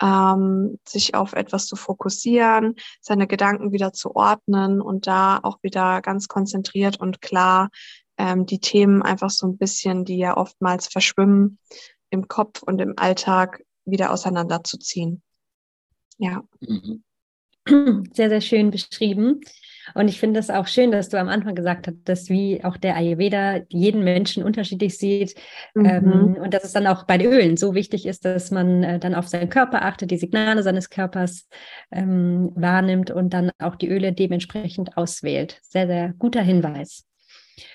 ähm, 0.01 0.79
sich 0.87 1.15
auf 1.15 1.33
etwas 1.33 1.67
zu 1.67 1.77
fokussieren, 1.77 2.77
seine 3.01 3.27
Gedanken 3.27 3.73
wieder 3.73 3.93
zu 3.93 4.15
ordnen 4.15 4.81
und 4.81 5.07
da 5.07 5.41
auch 5.43 5.59
wieder 5.63 6.03
ganz 6.03 6.29
konzentriert 6.29 7.01
und 7.01 7.21
klar 7.21 7.71
ähm, 8.17 8.47
die 8.47 8.61
Themen 8.61 9.03
einfach 9.03 9.31
so 9.31 9.47
ein 9.47 9.59
bisschen, 9.59 10.05
die 10.05 10.19
ja 10.19 10.37
oftmals 10.37 10.89
verschwimmen, 10.89 11.59
im 12.11 12.29
Kopf 12.29 12.63
und 12.63 12.81
im 12.81 12.95
Alltag 12.97 13.63
wieder 13.85 14.13
auseinanderzuziehen. 14.13 15.23
Ja. 16.19 16.43
Mhm. 16.61 17.05
Sehr, 18.13 18.29
sehr 18.29 18.41
schön 18.41 18.71
beschrieben. 18.71 19.41
Und 19.95 20.09
ich 20.09 20.21
finde 20.21 20.41
es 20.41 20.51
auch 20.51 20.67
schön, 20.67 20.91
dass 20.91 21.09
du 21.09 21.19
am 21.19 21.29
Anfang 21.29 21.55
gesagt 21.55 21.87
hast, 21.87 21.97
dass 22.05 22.29
wie 22.29 22.63
auch 22.63 22.77
der 22.77 22.97
Ayurveda 22.97 23.61
jeden 23.69 24.05
Menschen 24.05 24.43
unterschiedlich 24.43 24.99
sieht 24.99 25.35
mhm. 25.75 25.87
ähm, 25.87 26.37
und 26.43 26.55
dass 26.55 26.65
es 26.65 26.73
dann 26.73 26.87
auch 26.87 27.05
bei 27.05 27.19
den 27.19 27.33
Ölen 27.33 27.57
so 27.57 27.75
wichtig 27.75 28.07
ist, 28.07 28.25
dass 28.25 28.51
man 28.51 28.83
äh, 28.83 28.99
dann 28.99 29.15
auf 29.15 29.29
seinen 29.29 29.49
Körper 29.49 29.85
achtet, 29.85 30.11
die 30.11 30.19
Signale 30.19 30.63
seines 30.63 30.91
Körpers 30.91 31.49
ähm, 31.91 32.53
wahrnimmt 32.55 33.11
und 33.11 33.33
dann 33.33 33.51
auch 33.59 33.77
die 33.77 33.89
Öle 33.89 34.13
dementsprechend 34.13 34.97
auswählt. 34.97 35.59
Sehr, 35.63 35.87
sehr 35.87 36.15
guter 36.19 36.43
Hinweis. 36.43 37.07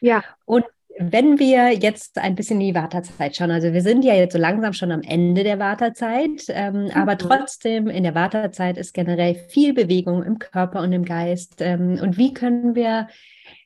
Ja. 0.02 0.24
Und 0.46 0.66
wenn 1.00 1.40
wir 1.40 1.72
jetzt 1.74 2.18
ein 2.18 2.36
bisschen 2.36 2.62
in 2.62 2.68
die 2.68 2.76
Wartezeit 2.76 3.36
schauen, 3.36 3.52
also 3.52 3.74
wir 3.74 3.82
sind 3.82 4.06
ja 4.06 4.14
jetzt 4.14 4.34
so 4.34 4.40
langsam 4.40 4.74
schon 4.74 4.92
am 4.92 5.02
Ende 5.02 5.44
der 5.44 5.60
Wartezeit, 5.60 6.46
ähm, 6.50 6.86
mhm. 6.86 6.92
aber 6.92 7.18
trotzdem 7.18 7.88
in 7.88 8.04
der 8.04 8.16
Wartezeit 8.16 8.78
ist 8.78 8.94
generell 8.94 9.36
viel 9.50 9.74
Bewegung 9.74 10.24
im 10.24 10.40
Körper 10.40 10.82
und 10.82 10.94
im 10.94 11.06
Geist. 11.06 11.56
Ähm, 11.60 12.00
und 12.02 12.18
wie 12.18 12.34
können 12.34 12.76
wir 12.76 13.08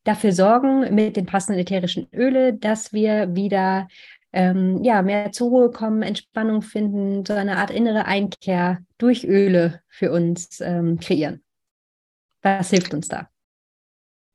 dafür 0.04 0.32
sorgen 0.32 0.94
mit 0.96 1.18
den 1.18 1.26
passenden 1.26 1.60
ätherischen 1.60 2.08
Öle, 2.14 2.54
dass 2.54 2.94
wir 2.94 3.36
wieder 3.36 3.88
ähm, 4.32 4.84
ja, 4.84 5.02
mehr 5.02 5.32
zur 5.32 5.50
Ruhe 5.50 5.72
kommen, 5.72 6.02
Entspannung 6.02 6.62
finden, 6.62 7.26
so 7.26 7.34
eine 7.34 7.58
Art 7.58 7.72
innere 7.72 8.06
Einkehr 8.06 8.80
durch 8.98 9.26
Öle 9.26 9.82
für 9.90 10.12
uns 10.12 10.62
ähm, 10.62 11.00
kreieren? 11.00 11.44
Was 12.42 12.70
hilft 12.70 12.94
uns 12.94 13.08
da? 13.08 13.30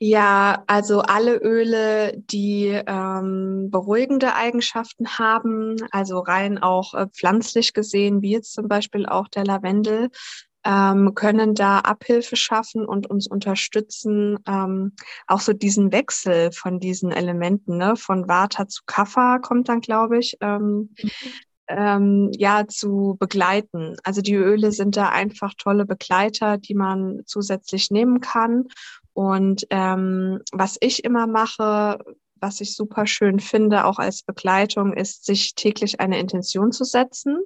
Ja, 0.05 0.65
also 0.67 0.99
alle 1.03 1.37
Öle, 1.37 2.13
die 2.17 2.67
ähm, 2.67 3.69
beruhigende 3.71 4.35
Eigenschaften 4.35 5.07
haben, 5.17 5.77
also 5.93 6.19
rein 6.19 6.59
auch 6.59 6.95
äh, 6.95 7.07
pflanzlich 7.07 7.73
gesehen, 7.73 8.21
wie 8.21 8.33
jetzt 8.33 8.53
zum 8.53 8.67
Beispiel 8.67 9.07
auch 9.07 9.29
der 9.29 9.45
Lavendel, 9.45 10.11
ähm, 10.65 11.15
können 11.15 11.55
da 11.55 11.79
Abhilfe 11.79 12.35
schaffen 12.35 12.85
und 12.85 13.09
uns 13.09 13.29
unterstützen, 13.29 14.41
ähm, 14.49 14.97
auch 15.29 15.41
so 15.41 15.53
diesen 15.53 15.93
Wechsel 15.93 16.51
von 16.51 16.81
diesen 16.81 17.13
Elementen, 17.13 17.77
ne? 17.77 17.95
von 17.95 18.27
Vata 18.27 18.67
zu 18.67 18.83
Kapha 18.87 19.39
kommt 19.39 19.69
dann, 19.69 19.81
glaube 19.81 20.19
ich, 20.19 20.37
ähm, 20.41 20.97
ähm, 21.69 22.33
ja, 22.37 22.67
zu 22.67 23.17
begleiten. 23.21 23.95
Also 24.03 24.21
die 24.21 24.35
Öle 24.35 24.73
sind 24.73 24.97
da 24.97 25.11
einfach 25.11 25.53
tolle 25.57 25.87
Begleiter, 25.87 26.59
die 26.59 26.75
man 26.75 27.23
zusätzlich 27.25 27.93
nehmen 27.93 28.21
kann 28.21 28.67
und 29.15 29.67
ähm, 29.71 30.41
was 30.53 30.77
ich 30.81 31.05
immer 31.05 31.27
mache, 31.27 31.99
was 32.41 32.61
ich 32.61 32.75
super 32.75 33.07
schön 33.07 33.41
finde, 33.41 33.85
auch 33.85 33.99
als 33.99 34.23
Begleitung, 34.23 34.93
ist, 34.93 35.25
sich 35.25 35.55
täglich 35.55 36.01
eine 36.01 36.19
Intention 36.19 36.73
zu 36.73 36.85
setzen. 36.85 37.39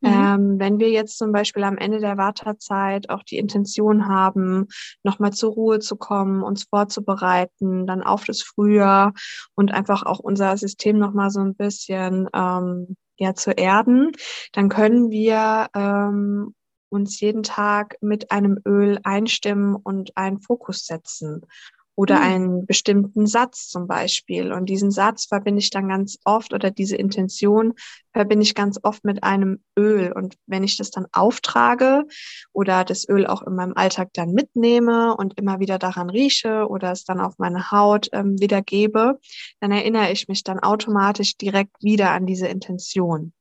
Mhm. 0.00 0.08
Ähm, 0.10 0.58
wenn 0.58 0.78
wir 0.80 0.90
jetzt 0.90 1.18
zum 1.18 1.32
Beispiel 1.32 1.62
am 1.62 1.78
Ende 1.78 2.00
der 2.00 2.16
Wartezeit 2.16 3.08
auch 3.10 3.22
die 3.22 3.38
Intention 3.38 4.08
haben, 4.08 4.66
nochmal 5.04 5.32
zur 5.32 5.52
Ruhe 5.52 5.78
zu 5.78 5.96
kommen, 5.96 6.42
uns 6.42 6.64
vorzubereiten, 6.64 7.86
dann 7.86 8.02
auf 8.02 8.24
das 8.24 8.42
Frühjahr 8.42 9.12
und 9.54 9.72
einfach 9.72 10.02
auch 10.02 10.18
unser 10.18 10.56
System 10.56 10.98
nochmal 10.98 11.30
so 11.30 11.40
ein 11.40 11.54
bisschen 11.54 12.28
ähm, 12.34 12.96
ja, 13.16 13.34
zu 13.34 13.52
erden, 13.52 14.10
dann 14.52 14.68
können 14.68 15.10
wir 15.10 15.68
ähm, 15.74 16.54
uns 16.92 17.18
jeden 17.20 17.42
Tag 17.42 17.96
mit 18.00 18.30
einem 18.30 18.58
Öl 18.66 18.98
einstimmen 19.02 19.74
und 19.74 20.16
einen 20.16 20.40
Fokus 20.40 20.86
setzen 20.86 21.46
oder 21.94 22.16
mhm. 22.16 22.22
einen 22.22 22.66
bestimmten 22.66 23.26
Satz 23.26 23.68
zum 23.68 23.86
Beispiel. 23.86 24.52
Und 24.52 24.66
diesen 24.66 24.90
Satz 24.90 25.26
verbinde 25.26 25.60
ich 25.60 25.70
dann 25.70 25.88
ganz 25.88 26.18
oft 26.24 26.54
oder 26.54 26.70
diese 26.70 26.96
Intention 26.96 27.74
verbinde 28.12 28.44
ich 28.44 28.54
ganz 28.54 28.78
oft 28.82 29.04
mit 29.04 29.22
einem 29.22 29.62
Öl. 29.78 30.12
Und 30.12 30.36
wenn 30.46 30.64
ich 30.64 30.76
das 30.76 30.90
dann 30.90 31.06
auftrage 31.12 32.04
oder 32.52 32.84
das 32.84 33.08
Öl 33.08 33.26
auch 33.26 33.42
in 33.42 33.54
meinem 33.54 33.74
Alltag 33.74 34.10
dann 34.14 34.32
mitnehme 34.32 35.16
und 35.16 35.38
immer 35.38 35.60
wieder 35.60 35.78
daran 35.78 36.10
rieche 36.10 36.66
oder 36.68 36.92
es 36.92 37.04
dann 37.04 37.20
auf 37.20 37.38
meine 37.38 37.70
Haut 37.70 38.08
ähm, 38.12 38.40
wieder 38.40 38.62
gebe, 38.62 39.18
dann 39.60 39.72
erinnere 39.72 40.12
ich 40.12 40.28
mich 40.28 40.42
dann 40.44 40.60
automatisch 40.60 41.36
direkt 41.36 41.82
wieder 41.82 42.10
an 42.10 42.26
diese 42.26 42.48
Intention. 42.48 43.32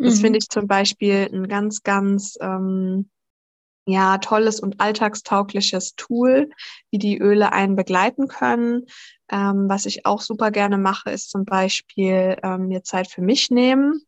Das 0.00 0.16
mhm. 0.16 0.20
finde 0.20 0.38
ich 0.38 0.48
zum 0.48 0.66
Beispiel 0.66 1.28
ein 1.30 1.46
ganz, 1.46 1.82
ganz 1.82 2.38
ähm, 2.40 3.10
ja, 3.86 4.18
tolles 4.18 4.60
und 4.60 4.80
alltagstaugliches 4.80 5.94
Tool, 5.96 6.50
wie 6.90 6.98
die 6.98 7.18
Öle 7.18 7.52
einen 7.52 7.76
begleiten 7.76 8.28
können. 8.28 8.86
Ähm, 9.30 9.68
was 9.68 9.86
ich 9.86 10.06
auch 10.06 10.20
super 10.22 10.50
gerne 10.50 10.78
mache, 10.78 11.10
ist 11.10 11.30
zum 11.30 11.44
Beispiel 11.44 12.36
ähm, 12.42 12.68
mir 12.68 12.82
Zeit 12.82 13.08
für 13.08 13.22
mich 13.22 13.50
nehmen. 13.50 14.02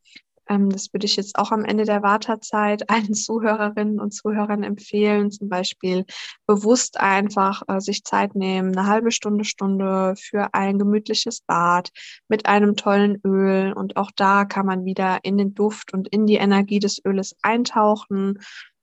Ähm, 0.52 0.70
das 0.70 0.92
würde 0.92 1.06
ich 1.06 1.16
jetzt 1.16 1.36
auch 1.38 1.50
am 1.50 1.64
Ende 1.64 1.84
der 1.84 2.02
Wartezeit 2.02 2.88
allen 2.90 3.14
Zuhörerinnen 3.14 4.00
und 4.00 4.12
Zuhörern 4.12 4.62
empfehlen, 4.62 5.30
zum 5.30 5.48
Beispiel 5.48 6.04
bewusst 6.46 7.00
einfach 7.00 7.62
äh, 7.68 7.80
sich 7.80 8.04
Zeit 8.04 8.34
nehmen, 8.34 8.76
eine 8.76 8.86
halbe 8.86 9.10
Stunde, 9.10 9.44
Stunde 9.44 10.14
für 10.16 10.52
ein 10.54 10.78
gemütliches 10.78 11.40
Bad 11.42 11.90
mit 12.28 12.46
einem 12.46 12.76
tollen 12.76 13.20
Öl. 13.24 13.72
Und 13.72 13.96
auch 13.96 14.10
da 14.14 14.44
kann 14.44 14.66
man 14.66 14.84
wieder 14.84 15.20
in 15.22 15.38
den 15.38 15.54
Duft 15.54 15.92
und 15.94 16.08
in 16.08 16.26
die 16.26 16.36
Energie 16.36 16.78
des 16.78 17.00
Öles 17.04 17.36
eintauchen 17.42 18.38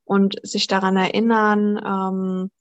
und 0.06 0.36
sich 0.44 0.68
daran 0.68 0.98
erinnern, 0.98 1.80
ähm, 1.86 2.52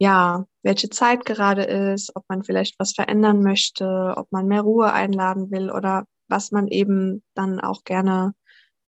ja, 0.00 0.44
welche 0.62 0.90
Zeit 0.90 1.24
gerade 1.24 1.64
ist, 1.64 2.14
ob 2.14 2.24
man 2.28 2.44
vielleicht 2.44 2.78
was 2.78 2.92
verändern 2.92 3.42
möchte, 3.42 4.14
ob 4.16 4.30
man 4.30 4.46
mehr 4.46 4.62
Ruhe 4.62 4.92
einladen 4.92 5.50
will 5.50 5.70
oder 5.70 6.04
was 6.28 6.50
man 6.52 6.68
eben 6.68 7.22
dann 7.34 7.60
auch 7.60 7.84
gerne 7.84 8.34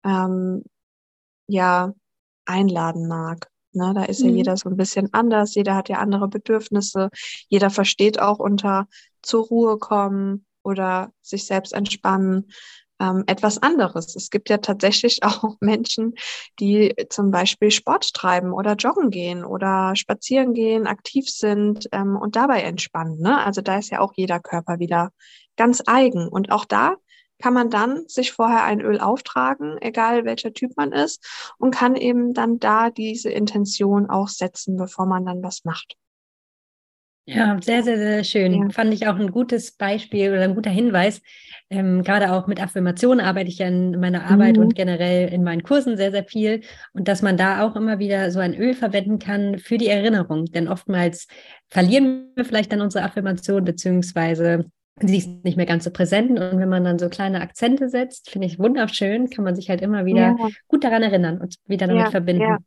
ähm, 0.04 0.62
ja 1.46 1.92
einladen 2.44 3.08
mag. 3.08 3.50
Ne, 3.72 3.92
da 3.94 4.04
ist 4.04 4.22
mhm. 4.22 4.30
ja 4.30 4.34
jeder 4.36 4.56
so 4.56 4.70
ein 4.70 4.76
bisschen 4.76 5.12
anders, 5.12 5.54
jeder 5.54 5.74
hat 5.74 5.88
ja 5.88 5.98
andere 5.98 6.28
Bedürfnisse, 6.28 7.10
jeder 7.48 7.68
versteht 7.68 8.18
auch 8.18 8.38
unter 8.38 8.88
zur 9.22 9.44
Ruhe 9.44 9.78
kommen 9.78 10.46
oder 10.62 11.12
sich 11.20 11.46
selbst 11.46 11.74
entspannen 11.74 12.50
ähm, 13.00 13.24
etwas 13.26 13.62
anderes. 13.62 14.16
Es 14.16 14.30
gibt 14.30 14.48
ja 14.48 14.58
tatsächlich 14.58 15.22
auch 15.22 15.56
Menschen, 15.60 16.14
die 16.58 16.94
zum 17.10 17.30
Beispiel 17.30 17.70
Sport 17.70 18.12
treiben 18.14 18.52
oder 18.52 18.74
joggen 18.74 19.10
gehen 19.10 19.44
oder 19.44 19.94
spazieren 19.96 20.54
gehen, 20.54 20.86
aktiv 20.86 21.28
sind 21.28 21.88
ähm, 21.92 22.16
und 22.16 22.36
dabei 22.36 22.62
entspannen. 22.62 23.20
Ne? 23.20 23.44
Also 23.44 23.60
da 23.60 23.78
ist 23.78 23.90
ja 23.90 24.00
auch 24.00 24.12
jeder 24.16 24.40
Körper 24.40 24.78
wieder 24.78 25.10
ganz 25.56 25.82
eigen. 25.86 26.28
Und 26.28 26.50
auch 26.50 26.64
da 26.64 26.96
kann 27.38 27.54
man 27.54 27.70
dann 27.70 28.06
sich 28.08 28.32
vorher 28.32 28.64
ein 28.64 28.80
Öl 28.80 29.00
auftragen, 29.00 29.76
egal 29.80 30.24
welcher 30.24 30.52
Typ 30.52 30.76
man 30.76 30.92
ist, 30.92 31.24
und 31.58 31.74
kann 31.74 31.96
eben 31.96 32.34
dann 32.34 32.58
da 32.58 32.90
diese 32.90 33.30
Intention 33.30 34.08
auch 34.08 34.28
setzen, 34.28 34.76
bevor 34.76 35.06
man 35.06 35.24
dann 35.26 35.42
was 35.42 35.64
macht. 35.64 35.96
Ja, 37.28 37.58
sehr, 37.60 37.82
sehr, 37.82 37.98
sehr 37.98 38.22
schön. 38.22 38.54
Ja. 38.54 38.68
Fand 38.70 38.94
ich 38.94 39.08
auch 39.08 39.16
ein 39.16 39.32
gutes 39.32 39.72
Beispiel 39.72 40.30
oder 40.30 40.42
ein 40.42 40.54
guter 40.54 40.70
Hinweis. 40.70 41.20
Ähm, 41.70 42.04
gerade 42.04 42.30
auch 42.30 42.46
mit 42.46 42.62
Affirmationen 42.62 43.18
arbeite 43.24 43.48
ich 43.48 43.58
ja 43.58 43.66
in 43.66 43.98
meiner 43.98 44.30
Arbeit 44.30 44.56
mhm. 44.56 44.62
und 44.62 44.74
generell 44.76 45.28
in 45.32 45.42
meinen 45.42 45.64
Kursen 45.64 45.96
sehr, 45.96 46.12
sehr 46.12 46.22
viel. 46.22 46.60
Und 46.92 47.08
dass 47.08 47.22
man 47.22 47.36
da 47.36 47.66
auch 47.66 47.74
immer 47.74 47.98
wieder 47.98 48.30
so 48.30 48.38
ein 48.38 48.54
Öl 48.54 48.74
verwenden 48.74 49.18
kann 49.18 49.58
für 49.58 49.76
die 49.76 49.88
Erinnerung. 49.88 50.44
Denn 50.44 50.68
oftmals 50.68 51.26
verlieren 51.68 52.30
wir 52.36 52.44
vielleicht 52.44 52.70
dann 52.70 52.80
unsere 52.80 53.04
Affirmation, 53.04 53.64
beziehungsweise 53.64 54.70
sie 55.00 55.18
ist 55.18 55.44
nicht 55.44 55.56
mehr 55.56 55.66
ganz 55.66 55.84
so 55.84 55.90
präsent. 55.90 56.30
Und 56.30 56.58
wenn 56.58 56.68
man 56.68 56.84
dann 56.84 56.98
so 56.98 57.08
kleine 57.08 57.40
Akzente 57.40 57.88
setzt, 57.88 58.30
finde 58.30 58.46
ich 58.46 58.58
wunderschön, 58.58 59.30
kann 59.30 59.44
man 59.44 59.54
sich 59.54 59.68
halt 59.68 59.80
immer 59.80 60.04
wieder 60.04 60.36
ja. 60.38 60.48
gut 60.68 60.84
daran 60.84 61.02
erinnern 61.02 61.40
und 61.40 61.56
wieder 61.66 61.86
damit 61.86 62.04
ja, 62.04 62.10
verbinden. 62.10 62.42
Ja. 62.42 62.58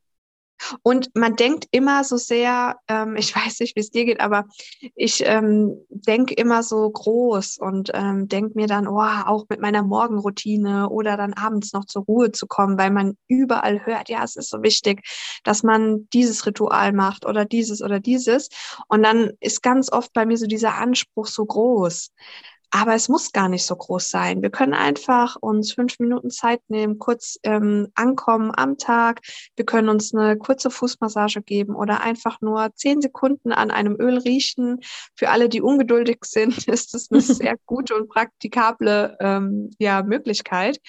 Und 0.84 1.10
man 1.16 1.36
denkt 1.36 1.66
immer 1.72 2.04
so 2.04 2.18
sehr, 2.18 2.78
ähm, 2.88 3.16
ich 3.16 3.36
weiß 3.36 3.60
nicht, 3.60 3.76
wie 3.76 3.82
es 3.82 3.92
dir 3.92 4.06
geht, 4.06 4.20
aber 4.20 4.46
ich 4.96 5.24
ähm, 5.26 5.76
denke 5.90 6.34
immer 6.34 6.64
so 6.64 6.90
groß 6.90 7.58
und 7.58 7.92
ähm, 7.94 8.28
denke 8.28 8.54
mir 8.56 8.68
dann, 8.68 8.88
oh, 8.88 9.00
auch 9.00 9.46
mit 9.50 9.60
meiner 9.60 9.84
Morgenroutine 9.84 10.90
oder 10.90 11.18
dann 11.18 11.34
abends 11.34 11.74
noch 11.74 11.86
zur 11.86 12.04
Ruhe 12.04 12.32
zu 12.32 12.48
kommen, 12.48 12.78
weil 12.78 12.92
man 12.92 13.18
überall 13.28 13.86
hört, 13.86 14.10
ja, 14.10 14.24
es 14.24 14.36
ist 14.36 14.50
so 14.50 14.62
wichtig, 14.64 15.02
dass 15.44 15.64
man 15.64 16.08
dieses 16.14 16.46
Ritual 16.46 16.94
macht 16.94 17.26
oder 17.26 17.46
dieses 17.46 17.82
oder 17.82 18.00
dieses. 18.00 18.50
Und 18.88 19.04
dann 19.04 19.32
ist 19.40 19.62
ganz 19.62 19.92
oft 19.92 20.14
bei 20.14 20.26
mir 20.26 20.38
so 20.38 20.48
dieser 20.48 20.76
Anspruch 20.76 21.28
so 21.28 21.46
groß. 21.46 22.12
Aber 22.72 22.94
es 22.94 23.10
muss 23.10 23.32
gar 23.32 23.50
nicht 23.50 23.66
so 23.66 23.76
groß 23.76 24.10
sein. 24.10 24.42
Wir 24.42 24.52
können 24.52 24.74
einfach 24.74 25.36
uns 25.40 25.74
fünf 25.74 26.00
Minuten 26.00 26.30
Zeit 26.30 26.62
nehmen, 26.68 27.00
kurz 27.00 27.40
ähm, 27.44 27.88
ankommen 27.96 28.52
am 28.56 28.78
Tag. 28.78 29.22
Wir 29.56 29.66
können 29.66 29.90
uns 29.90 30.14
eine 30.14 30.38
kurze 30.38 30.70
Fußmassage 30.70 31.42
geben 31.42 31.76
oder 31.76 32.02
einfach 32.02 32.42
nur 32.42 32.74
zehn 32.76 33.02
Sekunden 33.02 33.52
an 33.52 33.72
einem 33.72 33.96
Öl 34.00 34.20
riechen. 34.20 34.80
Für 35.16 35.30
alle, 35.30 35.50
die 35.50 35.62
ungeduldig 35.62 36.20
sind, 36.26 36.68
ist 36.68 36.94
das 36.94 37.10
eine 37.12 37.22
sehr 37.22 37.58
gute 37.66 37.96
und 37.96 38.10
praktikable 38.10 39.18
ähm, 39.20 39.72
ja, 39.80 40.04
Möglichkeit 40.04 40.80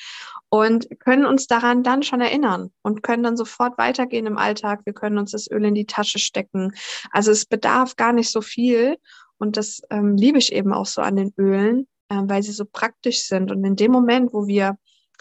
und 0.50 0.88
können 1.00 1.24
uns 1.24 1.46
daran 1.46 1.82
dann 1.82 2.02
schon 2.02 2.20
erinnern 2.20 2.70
und 2.82 3.02
können 3.02 3.22
dann 3.22 3.36
sofort 3.36 3.78
weitergehen 3.78 4.26
im 4.26 4.36
Alltag. 4.36 4.80
Wir 4.84 4.92
können 4.92 5.16
uns 5.16 5.30
das 5.30 5.50
Öl 5.50 5.64
in 5.64 5.74
die 5.74 5.86
Tasche 5.86 6.18
stecken. 6.18 6.72
Also 7.10 7.30
es 7.30 7.46
bedarf 7.46 7.96
gar 7.96 8.12
nicht 8.12 8.30
so 8.30 8.42
viel. 8.42 8.98
Und 9.40 9.56
das 9.56 9.82
ähm, 9.90 10.16
liebe 10.16 10.38
ich 10.38 10.52
eben 10.52 10.72
auch 10.72 10.86
so 10.86 11.00
an 11.00 11.16
den 11.16 11.32
Ölen, 11.36 11.88
äh, 12.08 12.20
weil 12.24 12.42
sie 12.42 12.52
so 12.52 12.64
praktisch 12.64 13.24
sind. 13.24 13.50
Und 13.50 13.64
in 13.64 13.74
dem 13.74 13.90
Moment, 13.90 14.32
wo 14.32 14.46
wir 14.46 14.76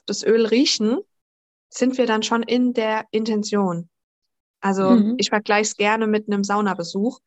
das 0.06 0.24
Öl 0.24 0.46
riechen, 0.46 1.00
sind 1.70 1.98
wir 1.98 2.06
dann 2.06 2.24
schon 2.24 2.44
in 2.44 2.74
der 2.74 3.06
Intention. 3.12 3.90
Also 4.62 4.92
mhm. 4.92 5.16
ich 5.18 5.30
vergleiche 5.30 5.70
es 5.70 5.78
gerne 5.78 6.08
mit 6.08 6.28
einem 6.28 6.44
Saunabesuch. 6.44 7.20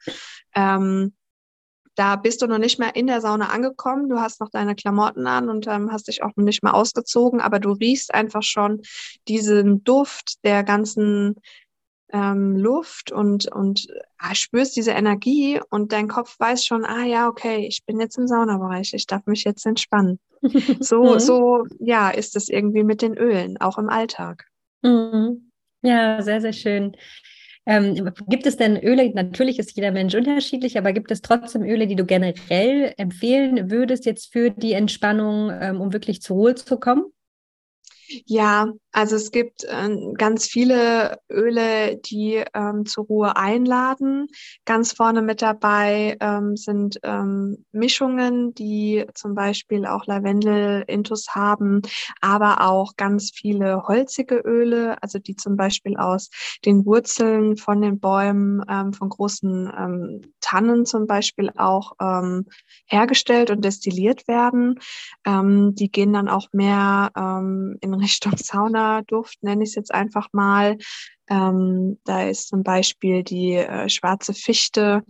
Ähm, 0.55 1.15
da 1.95 2.17
bist 2.17 2.41
du 2.41 2.47
noch 2.47 2.59
nicht 2.59 2.79
mehr 2.79 2.97
in 2.97 3.07
der 3.07 3.21
Sauna 3.21 3.49
angekommen, 3.49 4.09
du 4.09 4.19
hast 4.19 4.41
noch 4.41 4.49
deine 4.49 4.75
Klamotten 4.75 5.27
an 5.27 5.51
und 5.51 5.67
ähm, 5.67 5.93
hast 5.93 6.09
dich 6.09 6.23
auch 6.23 6.31
noch 6.37 6.45
nicht 6.45 6.63
mehr 6.63 6.75
ausgezogen, 6.75 7.41
aber 7.41 7.59
du 7.59 7.73
riechst 7.73 8.15
einfach 8.15 8.43
schon 8.43 8.81
diesen 9.29 9.85
Duft 9.85 10.43
der 10.45 10.65
ganzen 10.65 11.37
ähm, 12.13 12.57
Luft 12.57 13.11
und, 13.11 13.51
und 13.51 13.89
ah, 14.19 14.35
spürst 14.35 14.77
diese 14.77 14.93
Energie 14.93 15.61
und 15.71 15.93
dein 15.93 16.09
Kopf 16.09 16.39
weiß 16.39 16.65
schon, 16.65 16.85
ah 16.85 17.05
ja, 17.05 17.29
okay, 17.29 17.67
ich 17.67 17.85
bin 17.85 17.99
jetzt 18.01 18.19
im 18.19 18.29
Saunabereich, 18.29 18.93
ich 18.95 19.07
darf 19.07 19.27
mich 19.27 19.45
jetzt 19.45 19.67
entspannen. 19.67 20.19
So, 20.81 21.15
mhm. 21.15 21.19
so, 21.21 21.67
ja, 21.79 22.11
ist 22.11 22.35
es 22.35 22.49
irgendwie 22.49 22.83
mit 22.83 23.01
den 23.01 23.17
Ölen, 23.17 23.61
auch 23.61 23.79
im 23.79 23.89
Alltag. 23.89 24.45
Mhm. 24.83 25.53
Ja, 25.83 26.21
sehr, 26.21 26.41
sehr 26.41 26.53
schön. 26.53 26.97
Ähm, 27.65 28.11
gibt 28.27 28.47
es 28.47 28.57
denn 28.57 28.77
Öle, 28.77 29.09
natürlich 29.15 29.61
ist 29.61 29.77
jeder 29.77 29.93
Mensch 29.93 30.17
unterschiedlich, 30.17 30.77
aber 30.79 30.93
gibt 30.93 31.13
es 31.13 31.23
trotzdem 31.23 31.63
Öle, 31.63 31.87
die 31.87 31.95
du 31.95 32.05
generell 32.05 32.93
empfehlen 32.97 33.71
würdest 33.71 34.05
jetzt 34.05 34.33
für 34.33 34.51
die 34.51 34.73
Entspannung, 34.73 35.53
ähm, 35.53 35.81
um 35.81 35.93
wirklich 35.93 36.23
zur 36.23 36.37
Ruhe 36.37 36.55
zu 36.57 36.81
kommen? 36.81 37.05
Ja, 38.27 38.73
also 38.93 39.17
es 39.17 39.31
gibt 39.31 39.65
äh, 39.65 40.13
ganz 40.19 40.47
viele 40.47 41.19
Öle, 41.31 41.97
die 41.97 42.45
ähm, 42.53 42.85
zur 42.85 43.07
Ruhe 43.07 43.37
einladen. 43.37 44.29
Ganz 44.67 44.93
vorne 44.93 45.23
mit 45.23 45.41
dabei 45.41 46.19
ähm, 46.21 46.57
sind 46.57 47.01
ähm, 47.03 47.65
Mischungen, 47.73 48.55
die 48.55 49.07
zum 49.15 49.35
Beispiel 49.35 49.87
auch 49.87 50.07
Lavendel-Intus 50.07 51.29
haben, 51.31 51.81
aber 52.21 52.69
auch 52.69 52.97
ganz 52.97 53.31
viele 53.35 53.85
holzige 53.89 54.37
Öle, 54.37 55.03
also 55.03 55.19
die 55.19 55.37
zum 55.37 55.57
Beispiel 55.57 55.97
aus 55.97 56.29
den 56.67 56.85
Wurzeln 56.85 57.57
von 57.57 57.81
den 57.81 57.99
Bäumen, 57.99 58.63
ähm, 58.69 58.93
von 58.93 59.09
großen 59.09 59.73
ähm, 59.75 60.21
Tannen 60.43 60.85
zum 60.85 61.07
Beispiel 61.07 61.51
auch 61.57 61.93
ähm, 61.99 62.47
hergestellt 62.87 63.51
und 63.51 63.65
destilliert 63.65 64.29
werden. 64.29 64.79
die 65.25 65.91
gehen 65.91 66.13
dann 66.13 66.29
auch 66.29 66.49
mehr 66.53 67.11
in 67.81 67.95
Richtung 67.95 68.37
Sauna 68.37 68.82
Duft, 69.07 69.43
nenne 69.43 69.63
ich 69.63 69.71
es 69.71 69.75
jetzt 69.75 69.95
einfach 69.95 70.29
mal. 70.33 70.77
Ähm, 71.29 71.99
da 72.05 72.25
ist 72.29 72.49
zum 72.49 72.63
Beispiel 72.63 73.23
die 73.23 73.55
äh, 73.55 73.89
schwarze 73.89 74.35
Fichte, 74.35 75.03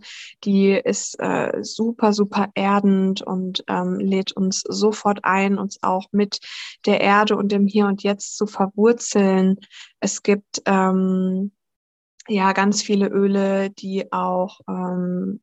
die 0.43 0.71
ist 0.71 1.19
äh, 1.19 1.63
super, 1.63 2.13
super 2.13 2.49
erdend 2.53 3.21
und 3.21 3.63
ähm, 3.67 3.99
lädt 3.99 4.31
uns 4.31 4.61
sofort 4.61 5.19
ein, 5.23 5.57
uns 5.57 5.79
auch 5.81 6.07
mit 6.11 6.39
der 6.85 7.01
Erde 7.01 7.35
und 7.35 7.51
dem 7.51 7.67
Hier 7.67 7.87
und 7.87 8.03
Jetzt 8.03 8.37
zu 8.37 8.47
verwurzeln. 8.47 9.57
Es 9.99 10.23
gibt 10.23 10.61
ähm, 10.65 11.51
ja 12.27 12.53
ganz 12.53 12.81
viele 12.81 13.07
Öle, 13.07 13.71
die 13.71 14.11
auch 14.13 14.61
ähm, 14.69 15.41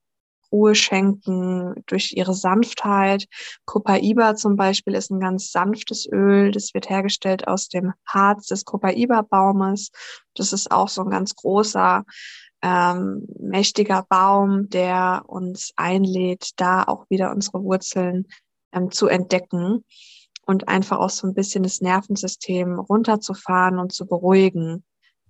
Ruhe 0.53 0.75
schenken 0.75 1.75
durch 1.87 2.13
ihre 2.13 2.35
Sanftheit. 2.35 3.27
Copaiba 3.65 4.35
zum 4.37 4.57
Beispiel 4.57 4.95
ist 4.95 5.11
ein 5.11 5.21
ganz 5.21 5.51
sanftes 5.51 6.09
Öl. 6.11 6.51
Das 6.51 6.75
wird 6.75 6.91
hergestellt 6.91 7.49
aus 7.49 7.69
dem 7.69 7.93
Harz 8.07 8.47
des 8.47 8.65
Copaiba-Baumes. 8.65 9.91
Das 10.35 10.53
ist 10.53 10.71
auch 10.71 10.89
so 10.89 11.03
ein 11.03 11.11
ganz 11.11 11.35
großer, 11.35 12.05
ähm, 12.63 13.27
mächtiger 13.39 14.05
Baum, 14.09 14.69
der 14.69 15.23
uns 15.27 15.73
einlädt, 15.77 16.51
da 16.57 16.83
auch 16.85 17.09
wieder 17.09 17.31
unsere 17.31 17.63
Wurzeln 17.63 18.27
ähm, 18.73 18.91
zu 18.91 19.07
entdecken 19.07 19.85
und 20.47 20.69
einfach 20.69 20.99
auch 20.99 21.11
so 21.11 21.27
ein 21.27 21.35
bisschen 21.35 21.63
das 21.63 21.81
Nervensystem 21.81 22.79
runterzufahren 22.79 23.79
und 23.79 23.93
zu 23.93 24.07
beruhigen. 24.07 24.85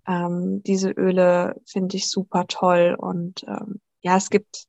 Ähm, 0.07 0.63
diese 0.65 0.91
Öle 0.91 1.61
finde 1.67 1.97
ich 1.97 2.09
super 2.09 2.47
toll 2.47 2.97
und 2.99 3.45
ähm, 3.47 3.81
ja, 4.03 4.17
es 4.17 4.31
gibt 4.31 4.67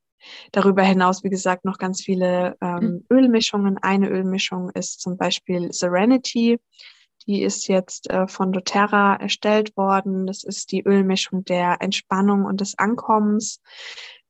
Darüber 0.51 0.83
hinaus, 0.83 1.23
wie 1.23 1.29
gesagt, 1.29 1.65
noch 1.65 1.77
ganz 1.77 2.01
viele 2.01 2.55
ähm, 2.61 2.79
mhm. 2.79 3.05
Ölmischungen. 3.11 3.77
Eine 3.77 4.09
Ölmischung 4.09 4.69
ist 4.71 5.01
zum 5.01 5.17
Beispiel 5.17 5.71
Serenity. 5.71 6.59
Die 7.27 7.43
ist 7.43 7.67
jetzt 7.67 8.09
äh, 8.09 8.27
von 8.27 8.51
doTERRA 8.51 9.15
erstellt 9.15 9.77
worden. 9.77 10.25
Das 10.25 10.43
ist 10.43 10.71
die 10.71 10.83
Ölmischung 10.83 11.43
der 11.45 11.77
Entspannung 11.79 12.45
und 12.45 12.61
des 12.61 12.77
Ankommens. 12.77 13.61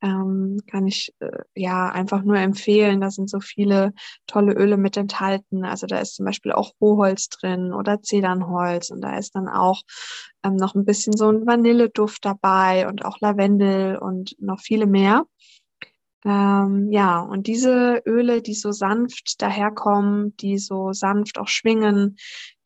Ähm, 0.04 0.60
kann 0.66 0.88
ich 0.88 1.14
äh, 1.20 1.30
ja 1.56 1.90
einfach 1.90 2.24
nur 2.24 2.38
empfehlen. 2.38 3.02
Da 3.02 3.12
sind 3.12 3.30
so 3.30 3.40
viele 3.40 3.94
tolle 4.26 4.54
Öle 4.54 4.78
mit 4.78 4.98
enthalten. 4.98 5.64
Also 5.64 5.86
da 5.86 6.00
ist 6.00 6.16
zum 6.16 6.26
Beispiel 6.26 6.52
auch 6.52 6.74
Rohholz 6.82 7.30
drin 7.30 7.72
oder 7.72 8.02
Zedernholz 8.02 8.90
und 8.90 9.02
da 9.02 9.18
ist 9.18 9.36
dann 9.36 9.48
auch 9.48 9.82
ähm, 10.44 10.56
noch 10.56 10.74
ein 10.74 10.86
bisschen 10.86 11.16
so 11.16 11.30
ein 11.30 11.46
Vanilleduft 11.46 12.26
dabei 12.26 12.88
und 12.88 13.06
auch 13.06 13.20
Lavendel 13.20 13.98
und 13.98 14.36
noch 14.40 14.60
viele 14.60 14.88
mehr. 14.88 15.26
Ähm, 16.24 16.92
ja, 16.92 17.20
und 17.20 17.48
diese 17.48 18.02
Öle, 18.06 18.42
die 18.42 18.54
so 18.54 18.72
sanft 18.72 19.42
daherkommen, 19.42 20.36
die 20.38 20.60
so 20.60 20.94
sanft 20.94 21.40
auch 21.40 21.48
schwingen, 21.48 22.18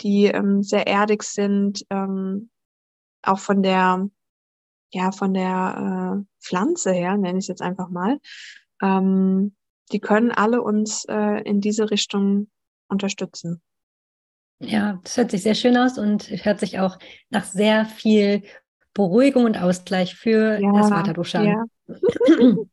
die 0.02 0.26
ähm, 0.26 0.62
sehr 0.62 0.88
erdig 0.88 1.24
sind, 1.24 1.86
ähm, 1.90 2.50
auch 3.22 3.40
von 3.40 3.64
der, 3.64 4.10
ja, 4.92 5.12
von 5.12 5.34
der 5.34 6.20
äh, 6.20 6.26
Pflanze 6.44 6.92
her, 6.92 7.18
nenne 7.18 7.40
ich 7.40 7.46
es 7.46 7.48
jetzt 7.48 7.62
einfach 7.62 7.90
mal, 7.90 8.20
ähm, 8.82 9.56
die 9.92 10.00
können 10.00 10.32
alle 10.32 10.62
uns 10.62 11.06
äh, 11.06 11.42
in 11.44 11.62
diese 11.62 11.92
Richtung 11.92 12.50
unterstützen. 12.90 13.62
Ja, 14.60 15.00
das 15.04 15.18
hört 15.18 15.32
sich 15.32 15.44
sehr 15.44 15.56
schön 15.56 15.78
aus 15.78 15.98
und 15.98 16.30
hört 16.46 16.60
sich 16.60 16.80
auch 16.80 16.98
nach 17.30 17.44
sehr 17.44 17.86
viel 17.86 18.44
Beruhigung 18.94 19.46
und 19.46 19.58
Ausgleich 19.58 20.16
für 20.16 20.60
ja, 20.60 20.72
das 20.72 20.90
Vata 20.90 21.44
Ja. 21.44 21.66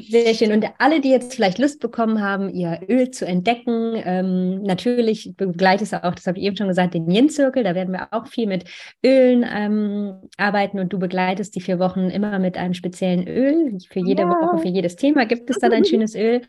Sehr 0.00 0.34
schön. 0.34 0.52
Und 0.52 0.66
alle, 0.78 1.00
die 1.00 1.10
jetzt 1.10 1.34
vielleicht 1.34 1.58
Lust 1.58 1.80
bekommen 1.80 2.22
haben, 2.22 2.48
ihr 2.50 2.80
Öl 2.88 3.10
zu 3.10 3.26
entdecken, 3.26 3.94
ähm, 4.04 4.62
natürlich 4.62 5.34
begleitest 5.36 5.92
du 5.92 6.04
auch, 6.04 6.14
das 6.14 6.26
habe 6.26 6.38
ich 6.38 6.44
eben 6.44 6.56
schon 6.56 6.68
gesagt, 6.68 6.94
den 6.94 7.10
Yin-Zirkel. 7.10 7.64
Da 7.64 7.74
werden 7.74 7.92
wir 7.92 8.08
auch 8.12 8.26
viel 8.26 8.46
mit 8.46 8.64
Ölen 9.04 9.44
ähm, 9.48 10.14
arbeiten 10.36 10.78
und 10.78 10.92
du 10.92 10.98
begleitest 10.98 11.54
die 11.54 11.60
vier 11.60 11.78
Wochen 11.78 12.10
immer 12.10 12.38
mit 12.38 12.56
einem 12.56 12.74
speziellen 12.74 13.26
Öl. 13.26 13.78
Für 13.88 14.00
jede 14.00 14.22
ja. 14.22 14.28
Woche, 14.28 14.58
für 14.58 14.68
jedes 14.68 14.96
Thema 14.96 15.26
gibt 15.26 15.50
es 15.50 15.58
dann 15.58 15.72
ein 15.72 15.84
schönes 15.86 16.14
Öl. 16.14 16.42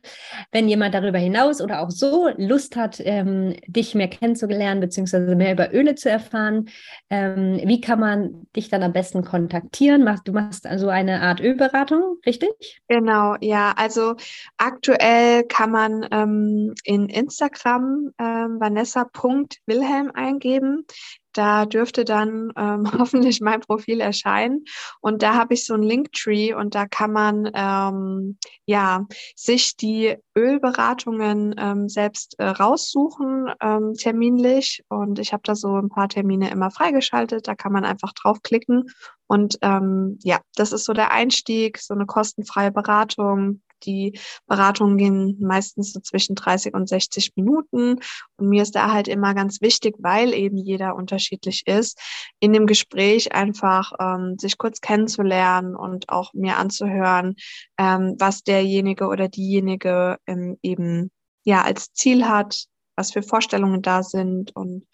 Wenn 0.52 0.68
jemand 0.68 0.94
darüber 0.94 1.20
hinaus 1.20 1.62
oder 1.62 1.82
auch 1.82 1.92
so 1.92 2.30
Lust 2.38 2.76
hat, 2.76 3.02
ähm, 3.04 3.56
dich 3.68 3.96
mehr 3.96 4.08
kennenzulernen, 4.08 4.80
beziehungsweise 4.80 5.36
mehr 5.36 5.54
über 5.54 5.74
Öle 5.74 5.96
zu 5.96 6.10
erfahren, 6.10 6.66
ähm, 7.10 7.60
wie 7.64 7.82
kann 7.82 8.00
man 8.00 8.48
dich 8.56 8.70
dann 8.70 8.84
am 8.84 8.94
besten 8.94 9.24
kontaktieren? 9.24 10.10
Du 10.26 10.32
machst 10.32 10.66
also 10.66 10.90
eine 10.90 11.22
Art 11.22 11.42
Ölberatung, 11.42 12.18
richtig? 12.26 12.82
Genau 12.88 13.33
Ja. 13.42 13.74
Also 13.76 14.16
aktuell 14.58 15.44
kann 15.44 15.72
man 15.72 16.08
ähm, 16.12 16.74
in 16.84 17.10
Instagram 17.10 18.12
ähm, 18.20 18.60
vanessa.wilhelm 18.60 20.12
eingeben. 20.14 20.86
Da 21.34 21.66
dürfte 21.66 22.06
dann 22.06 22.52
ähm, 22.56 22.84
hoffentlich 23.00 23.42
mein 23.42 23.60
Profil 23.62 24.00
erscheinen. 24.00 24.66
Und 25.02 25.24
da 25.24 25.36
habe 25.36 25.56
ich 25.56 25.66
so 25.66 25.74
ein 25.74 25.84
Linktree 25.84 26.54
und 26.54 26.76
da 26.76 26.86
kann 26.86 27.12
man 27.12 27.50
ähm, 27.54 28.38
ja 28.66 29.06
sich 29.36 29.76
die 29.76 30.16
Ölberatungen 30.38 31.56
ähm, 31.58 31.90
selbst 31.90 32.36
äh, 32.40 32.46
raussuchen, 32.46 33.52
ähm, 33.62 33.94
terminlich. 33.96 34.84
Und 34.90 35.20
ich 35.20 35.34
habe 35.34 35.44
da 35.44 35.56
so 35.56 35.76
ein 35.76 35.90
paar 35.90 36.10
Termine 36.10 36.52
immer 36.52 36.72
freigeschaltet. 36.72 37.48
Da 37.48 37.56
kann 37.56 37.72
man 37.72 37.86
einfach 37.86 38.14
draufklicken. 38.14 38.90
Und 39.28 39.58
ähm, 39.62 40.20
ja, 40.22 40.40
das 40.56 40.72
ist 40.72 40.86
so 40.86 40.94
der 40.94 41.12
Einstieg, 41.12 41.80
so 41.80 41.94
eine 41.94 42.06
kostenfreie 42.06 42.72
Beratung 42.72 43.62
die 43.86 44.20
Beratungen 44.48 44.98
gehen 44.98 45.38
meistens 45.40 45.94
so 45.94 46.00
zwischen 46.00 46.36
30 46.36 46.74
und 46.74 46.88
60 46.90 47.32
Minuten. 47.36 48.00
Und 48.38 48.50
mir 48.50 48.64
ist 48.64 48.76
da 48.76 48.92
halt 48.92 49.08
immer 49.08 49.34
ganz 49.34 49.62
wichtig, 49.62 49.96
weil 50.00 50.34
eben 50.34 50.58
jeder 50.58 50.96
unterschiedlich 50.96 51.68
ist, 51.68 52.00
in 52.40 52.54
dem 52.54 52.68
Gespräch 52.68 53.34
einfach 53.34 53.92
ähm, 54.00 54.38
sich 54.40 54.58
kurz 54.58 54.82
kennenzulernen 54.82 55.76
und 55.76 56.10
auch 56.10 56.34
mir 56.34 56.58
anzuhören, 56.58 57.36
ähm, 57.78 58.16
was 58.20 58.44
derjenige 58.44 59.08
oder 59.08 59.30
diejenige 59.30 60.18
ähm, 60.28 60.58
eben 60.62 61.12
ja 61.44 61.62
als 61.64 61.92
Ziel 61.94 62.28
hat, 62.28 62.66
was 62.96 63.12
für 63.12 63.24
Vorstellungen 63.24 63.82
da 63.82 64.04
sind 64.04 64.56
und 64.56 64.86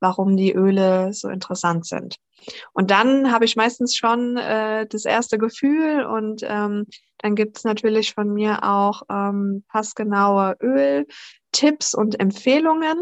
warum 0.00 0.36
die 0.36 0.52
Öle 0.52 1.12
so 1.12 1.28
interessant 1.28 1.86
sind. 1.86 2.16
Und 2.72 2.90
dann 2.90 3.32
habe 3.32 3.44
ich 3.44 3.56
meistens 3.56 3.96
schon 3.96 4.36
äh, 4.36 4.86
das 4.86 5.04
erste 5.04 5.38
Gefühl 5.38 6.04
und 6.04 6.42
ähm, 6.44 6.86
dann 7.18 7.34
gibt 7.34 7.58
es 7.58 7.64
natürlich 7.64 8.14
von 8.14 8.32
mir 8.32 8.62
auch 8.62 9.02
ähm, 9.10 9.64
passgenaue 9.68 10.56
Öltipps 10.62 11.94
und 11.94 12.20
Empfehlungen. 12.20 12.98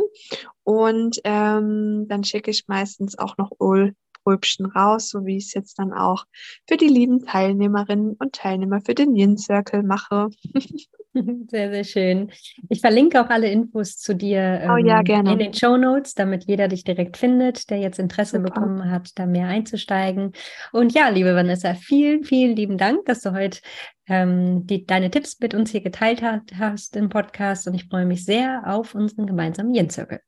Und 0.64 1.20
ähm, 1.24 2.06
dann 2.08 2.24
schicke 2.24 2.50
ich 2.50 2.66
meistens 2.66 3.18
auch 3.18 3.36
noch 3.36 3.52
Ölpröbchen 3.60 4.66
raus, 4.66 5.10
so 5.10 5.24
wie 5.26 5.36
ich 5.36 5.46
es 5.46 5.54
jetzt 5.54 5.78
dann 5.78 5.92
auch 5.92 6.24
für 6.66 6.78
die 6.78 6.88
lieben 6.88 7.24
Teilnehmerinnen 7.24 8.16
und 8.18 8.34
Teilnehmer 8.34 8.80
für 8.80 8.94
den 8.94 9.14
Yin 9.14 9.36
Circle 9.36 9.82
mache. 9.82 10.30
Sehr, 11.50 11.70
sehr 11.72 11.84
schön. 11.84 12.30
Ich 12.68 12.80
verlinke 12.80 13.20
auch 13.20 13.30
alle 13.30 13.50
Infos 13.50 13.96
zu 13.96 14.14
dir 14.14 14.60
ähm, 14.62 14.70
oh, 14.70 14.76
ja, 14.76 15.00
ähm, 15.06 15.26
in 15.26 15.38
den 15.38 15.54
Show 15.54 15.76
Notes, 15.76 16.14
damit 16.14 16.44
jeder 16.44 16.68
dich 16.68 16.84
direkt 16.84 17.16
findet, 17.16 17.70
der 17.70 17.78
jetzt 17.78 17.98
Interesse 17.98 18.36
Super. 18.36 18.50
bekommen 18.50 18.90
hat, 18.90 19.18
da 19.18 19.26
mehr 19.26 19.48
einzusteigen. 19.48 20.32
Und 20.72 20.92
ja, 20.92 21.08
liebe 21.08 21.34
Vanessa, 21.34 21.74
vielen, 21.74 22.24
vielen 22.24 22.54
lieben 22.54 22.76
Dank, 22.76 23.06
dass 23.06 23.20
du 23.22 23.32
heute 23.32 23.60
ähm, 24.08 24.66
die, 24.66 24.84
deine 24.84 25.10
Tipps 25.10 25.38
mit 25.40 25.54
uns 25.54 25.70
hier 25.70 25.80
geteilt 25.80 26.22
hat, 26.22 26.42
hast 26.58 26.96
im 26.96 27.08
Podcast. 27.08 27.66
Und 27.66 27.74
ich 27.74 27.86
freue 27.88 28.06
mich 28.06 28.24
sehr 28.24 28.64
auf 28.66 28.94
unseren 28.94 29.26
gemeinsamen 29.26 29.74
Yin 29.74 29.90
Circle. 29.90 30.20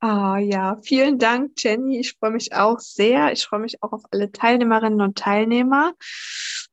Ah 0.00 0.38
ja, 0.38 0.76
vielen 0.82 1.18
Dank, 1.18 1.52
Jenny. 1.56 1.98
Ich 1.98 2.16
freue 2.18 2.30
mich 2.30 2.52
auch 2.52 2.78
sehr. 2.80 3.32
Ich 3.32 3.46
freue 3.46 3.60
mich 3.60 3.82
auch 3.82 3.92
auf 3.92 4.02
alle 4.10 4.30
Teilnehmerinnen 4.30 5.00
und 5.00 5.16
Teilnehmer 5.16 5.94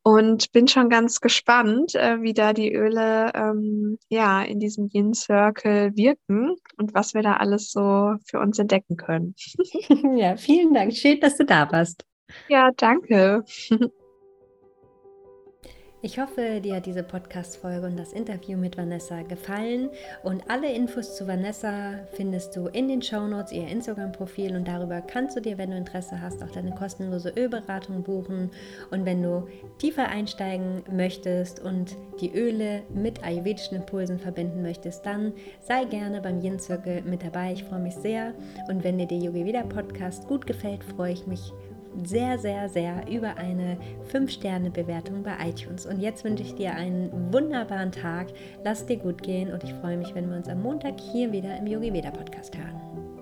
und 0.04 0.52
bin 0.52 0.68
schon 0.68 0.90
ganz 0.90 1.20
gespannt, 1.20 1.94
äh, 1.94 2.20
wie 2.20 2.34
da 2.34 2.52
die 2.52 2.72
Öle 2.72 3.32
ähm, 3.34 3.98
ja 4.10 4.42
in 4.42 4.60
diesem 4.60 4.88
Yin 4.92 5.14
Circle 5.14 5.96
wirken 5.96 6.56
und 6.76 6.94
was 6.94 7.14
wir 7.14 7.22
da 7.22 7.38
alles 7.38 7.72
so 7.72 8.14
für 8.26 8.38
uns 8.38 8.58
entdecken 8.58 8.96
können. 8.96 9.34
ja, 10.16 10.36
vielen 10.36 10.74
Dank. 10.74 10.94
Schön, 10.94 11.20
dass 11.20 11.38
du 11.38 11.44
da 11.44 11.72
warst. 11.72 12.04
Ja, 12.48 12.70
danke. 12.76 13.44
Ich 16.04 16.18
hoffe, 16.18 16.60
dir 16.60 16.76
hat 16.76 16.84
diese 16.84 17.02
Podcast-Folge 17.02 17.86
und 17.86 17.98
das 17.98 18.12
Interview 18.12 18.58
mit 18.58 18.76
Vanessa 18.76 19.22
gefallen. 19.22 19.88
Und 20.22 20.42
alle 20.50 20.70
Infos 20.70 21.16
zu 21.16 21.26
Vanessa 21.26 21.94
findest 22.12 22.54
du 22.54 22.66
in 22.66 22.88
den 22.88 23.00
Show 23.00 23.26
Notes, 23.26 23.52
ihr 23.52 23.66
Instagram-Profil. 23.66 24.54
Und 24.54 24.68
darüber 24.68 25.00
kannst 25.00 25.34
du 25.34 25.40
dir, 25.40 25.56
wenn 25.56 25.70
du 25.70 25.78
Interesse 25.78 26.20
hast, 26.20 26.42
auch 26.42 26.50
deine 26.50 26.72
kostenlose 26.72 27.32
Ölberatung 27.34 28.02
buchen. 28.02 28.50
Und 28.90 29.06
wenn 29.06 29.22
du 29.22 29.48
tiefer 29.78 30.06
einsteigen 30.06 30.82
möchtest 30.92 31.60
und 31.60 31.96
die 32.20 32.34
Öle 32.34 32.82
mit 32.92 33.24
ayurvedischen 33.24 33.78
Impulsen 33.78 34.18
verbinden 34.18 34.60
möchtest, 34.60 35.06
dann 35.06 35.32
sei 35.62 35.86
gerne 35.86 36.20
beim 36.20 36.38
Yin 36.42 36.58
Circle 36.58 37.00
mit 37.06 37.24
dabei. 37.24 37.54
Ich 37.54 37.64
freue 37.64 37.80
mich 37.80 37.94
sehr. 37.94 38.34
Und 38.68 38.84
wenn 38.84 38.98
dir 38.98 39.06
der 39.06 39.16
Yogi 39.16 39.46
Vida 39.46 39.62
Podcast 39.62 40.28
gut 40.28 40.46
gefällt, 40.46 40.84
freue 40.84 41.14
ich 41.14 41.26
mich 41.26 41.50
sehr, 42.02 42.38
sehr, 42.38 42.68
sehr 42.68 43.04
über 43.10 43.36
eine 43.36 43.76
5-Sterne-Bewertung 44.12 45.22
bei 45.22 45.34
iTunes. 45.48 45.86
Und 45.86 46.00
jetzt 46.00 46.24
wünsche 46.24 46.42
ich 46.42 46.54
dir 46.54 46.74
einen 46.74 47.32
wunderbaren 47.32 47.92
Tag. 47.92 48.28
Lass 48.64 48.86
dir 48.86 48.96
gut 48.96 49.22
gehen 49.22 49.52
und 49.52 49.62
ich 49.64 49.72
freue 49.74 49.96
mich, 49.96 50.14
wenn 50.14 50.28
wir 50.28 50.36
uns 50.36 50.48
am 50.48 50.62
Montag 50.62 50.98
hier 51.00 51.32
wieder 51.32 51.56
im 51.58 51.66
Yogi 51.66 51.92
Veda 51.92 52.10
Podcast 52.10 52.56
hören. 52.56 53.13